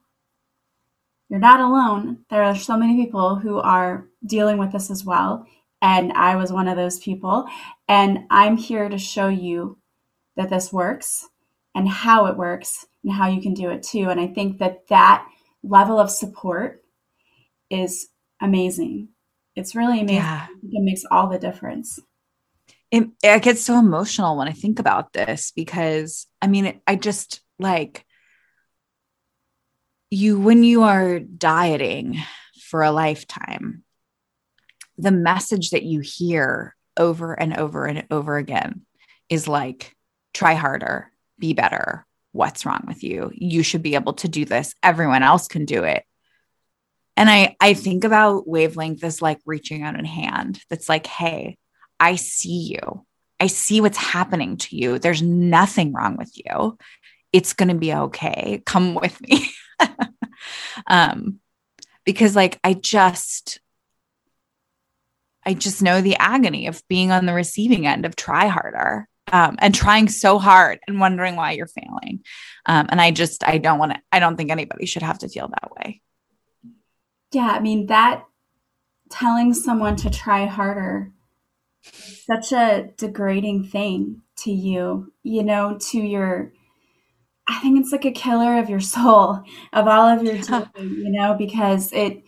you're 1.30 1.40
not 1.40 1.60
alone. 1.60 2.20
There 2.30 2.44
are 2.44 2.56
so 2.56 2.78
many 2.78 3.04
people 3.04 3.36
who 3.36 3.60
are 3.60 4.08
dealing 4.26 4.58
with 4.58 4.72
this 4.72 4.92
as 4.92 5.04
well. 5.04 5.48
And 5.82 6.14
I 6.14 6.36
was 6.36 6.52
one 6.52 6.68
of 6.68 6.78
those 6.78 7.00
people. 7.00 7.46
And 7.88 8.20
I'm 8.30 8.58
here 8.58 8.90
to 8.90 8.98
show 8.98 9.28
you 9.28 9.78
that 10.36 10.50
this 10.50 10.72
works 10.72 11.28
and 11.74 11.88
how 11.88 12.28
it 12.28 12.38
works 12.38 12.86
and 13.04 13.14
how 13.14 13.28
you 13.28 13.42
can 13.42 13.54
do 13.54 13.70
it 13.70 13.84
too. 13.84 14.10
And 14.10 14.20
I 14.20 14.28
think 14.28 14.60
that 14.60 14.88
that 14.88 15.28
level 15.64 16.00
of 16.00 16.10
support 16.10 16.84
is 17.70 18.08
amazing. 18.42 19.10
It's 19.56 19.76
really 19.76 20.02
amazing. 20.02 20.18
Yeah. 20.18 20.48
It 20.64 20.84
makes 20.84 21.04
all 21.10 21.28
the 21.28 21.40
difference. 21.40 22.00
It, 22.92 23.08
it 23.24 23.42
gets 23.42 23.62
so 23.62 23.80
emotional 23.80 24.38
when 24.38 24.48
I 24.48 24.52
think 24.52 24.80
about 24.80 25.14
this 25.14 25.52
because 25.56 26.28
I 26.42 26.48
mean, 26.48 26.80
I 26.88 26.96
just 26.96 27.42
like 27.58 28.06
you, 30.10 30.39
when 30.39 30.63
you 30.63 30.84
are 30.84 31.20
dieting 31.20 32.18
for 32.62 32.84
a 32.84 32.91
lifetime, 32.91 33.84
the 34.98 35.12
message 35.12 35.72
that 35.72 35.84
you 35.84 36.00
hear 36.00 36.76
over 36.98 37.34
and 37.34 37.58
over 37.58 37.86
and 37.86 38.06
over 38.12 38.38
again 38.38 38.86
is 39.30 39.48
like, 39.48 39.96
try 40.34 40.54
harder, 40.54 41.12
be 41.39 41.54
better. 41.54 42.06
What's 42.32 42.65
wrong 42.65 42.84
with 42.88 43.04
you? 43.04 43.32
You 43.34 43.63
should 43.63 43.82
be 43.82 43.96
able 43.96 44.13
to 44.13 44.28
do 44.28 44.46
this. 44.46 44.74
Everyone 44.84 45.24
else 45.24 45.48
can 45.48 45.65
do 45.65 45.84
it. 45.84 46.04
And 47.18 47.30
I, 47.30 47.56
I 47.62 47.74
think 47.74 48.04
about 48.04 48.48
wavelength 48.48 49.04
as 49.04 49.22
like 49.22 49.39
reaching 49.46 49.84
out 49.84 50.00
a 50.00 50.06
hand 50.06 50.60
that's 50.70 50.89
like, 50.89 51.08
hey, 51.08 51.58
I 52.00 52.15
see 52.15 52.76
you. 52.76 53.06
I 53.39 53.48
see 53.48 53.82
what's 53.82 53.98
happening 53.98 54.58
to 54.58 54.76
you. 54.76 55.00
There's 55.00 55.22
nothing 55.22 55.94
wrong 55.94 56.18
with 56.18 56.32
you. 56.36 56.78
It's 57.32 57.54
going 57.54 57.70
to 57.70 57.76
be 57.76 57.94
okay. 57.94 58.62
Come 58.65 58.96
with 58.96 59.20
me. 59.22 59.50
um, 60.88 61.40
because 62.06 62.36
like 62.36 62.60
I 62.64 62.74
just, 62.74 63.60
I 65.46 65.54
just 65.54 65.82
know 65.82 66.02
the 66.02 66.16
agony 66.18 66.68
of 66.68 66.82
being 66.88 67.12
on 67.12 67.26
the 67.26 67.34
receiving 67.34 67.86
end 67.86 68.06
of 68.06 68.16
try 68.16 68.48
harder 68.48 69.08
um, 69.32 69.56
and 69.60 69.74
trying 69.74 70.08
so 70.10 70.40
hard 70.40 70.80
and 70.88 71.00
wondering 71.00 71.36
why 71.36 71.52
you're 71.52 71.68
failing. 71.68 72.24
Um, 72.66 72.88
and 72.90 73.00
I 73.02 73.12
just, 73.12 73.44
I 73.44 73.58
don't 73.58 73.80
want 73.80 73.94
to, 73.94 74.00
I 74.12 74.20
don't 74.20 74.36
think 74.36 74.52
anybody 74.52 74.86
should 74.86 75.04
have 75.04 75.20
to 75.20 75.30
feel 75.30 75.48
that 75.48 75.72
way. 75.78 76.02
Yeah. 77.32 77.48
I 77.48 77.60
mean, 77.60 77.88
that 77.88 78.26
telling 79.10 79.54
someone 79.54 79.96
to 79.98 80.10
try 80.10 80.46
harder, 80.46 81.12
such 81.84 82.52
a 82.52 82.90
degrading 82.98 83.66
thing 83.66 84.22
to 84.38 84.52
you, 84.52 85.14
you 85.24 85.44
know, 85.44 85.78
to 85.80 86.00
your, 86.00 86.54
I 87.48 87.60
think 87.60 87.80
it's 87.80 87.92
like 87.92 88.06
a 88.06 88.12
killer 88.12 88.58
of 88.58 88.70
your 88.70 88.80
soul, 88.80 89.44
of 89.74 89.88
all 89.88 90.08
of 90.08 90.24
your 90.24 90.36
yeah. 90.50 90.66
you 90.78 91.12
know, 91.12 91.36
because 91.36 91.92
it 91.94 92.24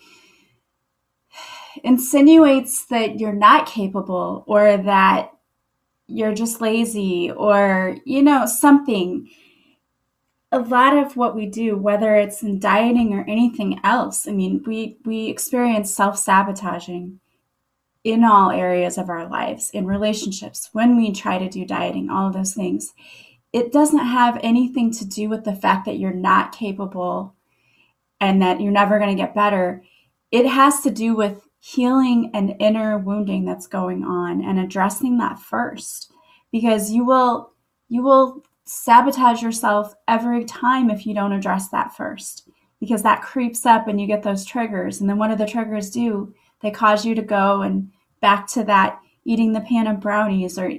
insinuates 1.83 2.85
that 2.85 3.19
you're 3.19 3.33
not 3.33 3.67
capable 3.67 4.43
or 4.47 4.77
that 4.77 5.31
you're 6.07 6.33
just 6.33 6.61
lazy 6.61 7.31
or, 7.31 7.97
you 8.05 8.21
know, 8.21 8.45
something. 8.45 9.29
A 10.51 10.59
lot 10.59 10.97
of 10.97 11.17
what 11.17 11.35
we 11.35 11.45
do, 11.45 11.75
whether 11.75 12.15
it's 12.15 12.41
in 12.41 12.59
dieting 12.59 13.13
or 13.13 13.25
anything 13.27 13.79
else, 13.83 14.27
I 14.27 14.31
mean, 14.31 14.63
we, 14.65 14.97
we 15.03 15.27
experience 15.27 15.93
self 15.93 16.17
sabotaging 16.17 17.19
in 18.05 18.23
all 18.23 18.51
areas 18.51 18.97
of 18.97 19.09
our 19.09 19.27
lives, 19.27 19.69
in 19.71 19.85
relationships, 19.85 20.69
when 20.71 20.95
we 20.95 21.11
try 21.11 21.37
to 21.37 21.49
do 21.49 21.65
dieting, 21.65 22.09
all 22.09 22.27
of 22.27 22.33
those 22.33 22.53
things 22.53 22.93
it 23.53 23.71
doesn't 23.71 24.05
have 24.05 24.39
anything 24.43 24.91
to 24.91 25.05
do 25.05 25.29
with 25.29 25.43
the 25.43 25.55
fact 25.55 25.85
that 25.85 25.99
you're 25.99 26.13
not 26.13 26.51
capable 26.51 27.35
and 28.19 28.41
that 28.41 28.61
you're 28.61 28.71
never 28.71 28.99
going 28.99 29.15
to 29.15 29.21
get 29.21 29.35
better. 29.35 29.83
It 30.31 30.45
has 30.45 30.81
to 30.81 30.91
do 30.91 31.15
with 31.15 31.47
healing 31.59 32.31
an 32.33 32.49
inner 32.59 32.97
wounding 32.97 33.45
that's 33.45 33.67
going 33.67 34.03
on 34.03 34.43
and 34.43 34.59
addressing 34.59 35.17
that 35.17 35.39
first. 35.39 36.11
Because 36.51 36.91
you 36.91 37.05
will 37.05 37.53
you 37.89 38.03
will 38.03 38.43
sabotage 38.65 39.41
yourself 39.41 39.93
every 40.07 40.43
time 40.43 40.89
if 40.89 41.05
you 41.05 41.13
don't 41.13 41.31
address 41.31 41.69
that 41.69 41.95
first. 41.95 42.49
Because 42.79 43.03
that 43.03 43.21
creeps 43.21 43.65
up 43.65 43.87
and 43.87 43.99
you 43.99 44.07
get 44.07 44.23
those 44.23 44.45
triggers. 44.45 44.99
And 44.99 45.09
then 45.09 45.17
what 45.17 45.29
do 45.29 45.35
the 45.35 45.47
triggers 45.47 45.89
do? 45.89 46.33
They 46.61 46.71
cause 46.71 47.05
you 47.05 47.15
to 47.15 47.21
go 47.21 47.61
and 47.61 47.91
back 48.21 48.47
to 48.49 48.63
that 48.65 48.99
eating 49.25 49.53
the 49.53 49.61
pan 49.61 49.87
of 49.87 49.99
brownies 49.99 50.57
or 50.57 50.71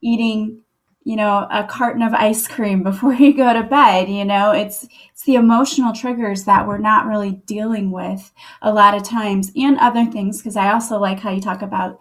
eating 0.00 0.62
you 1.04 1.16
know 1.16 1.46
a 1.50 1.64
carton 1.64 2.02
of 2.02 2.14
ice 2.14 2.46
cream 2.46 2.82
before 2.82 3.14
you 3.24 3.34
go 3.34 3.52
to 3.52 3.62
bed 3.62 4.08
you 4.08 4.24
know? 4.24 4.52
It's 4.52 4.86
it's 5.10 5.24
the 5.24 5.34
emotional 5.36 5.92
triggers 5.92 6.44
that 6.44 6.66
we're 6.66 6.78
not 6.78 7.06
really 7.06 7.32
dealing 7.46 7.90
with 7.90 8.32
a 8.60 8.72
lot 8.72 8.94
of 8.94 9.02
times 9.02 9.52
and 9.56 9.78
other 9.78 10.04
things 10.06 10.38
because 10.38 10.56
i 10.56 10.72
also 10.72 10.98
like 10.98 11.20
how 11.20 11.30
you 11.30 11.40
talk 11.40 11.62
about 11.62 11.98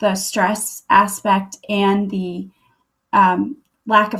the 0.00 0.14
stress 0.14 0.82
aspect 0.88 1.58
and 1.68 2.10
the 2.10 2.48
um, 3.12 3.56
lack 3.86 4.14
of 4.14 4.18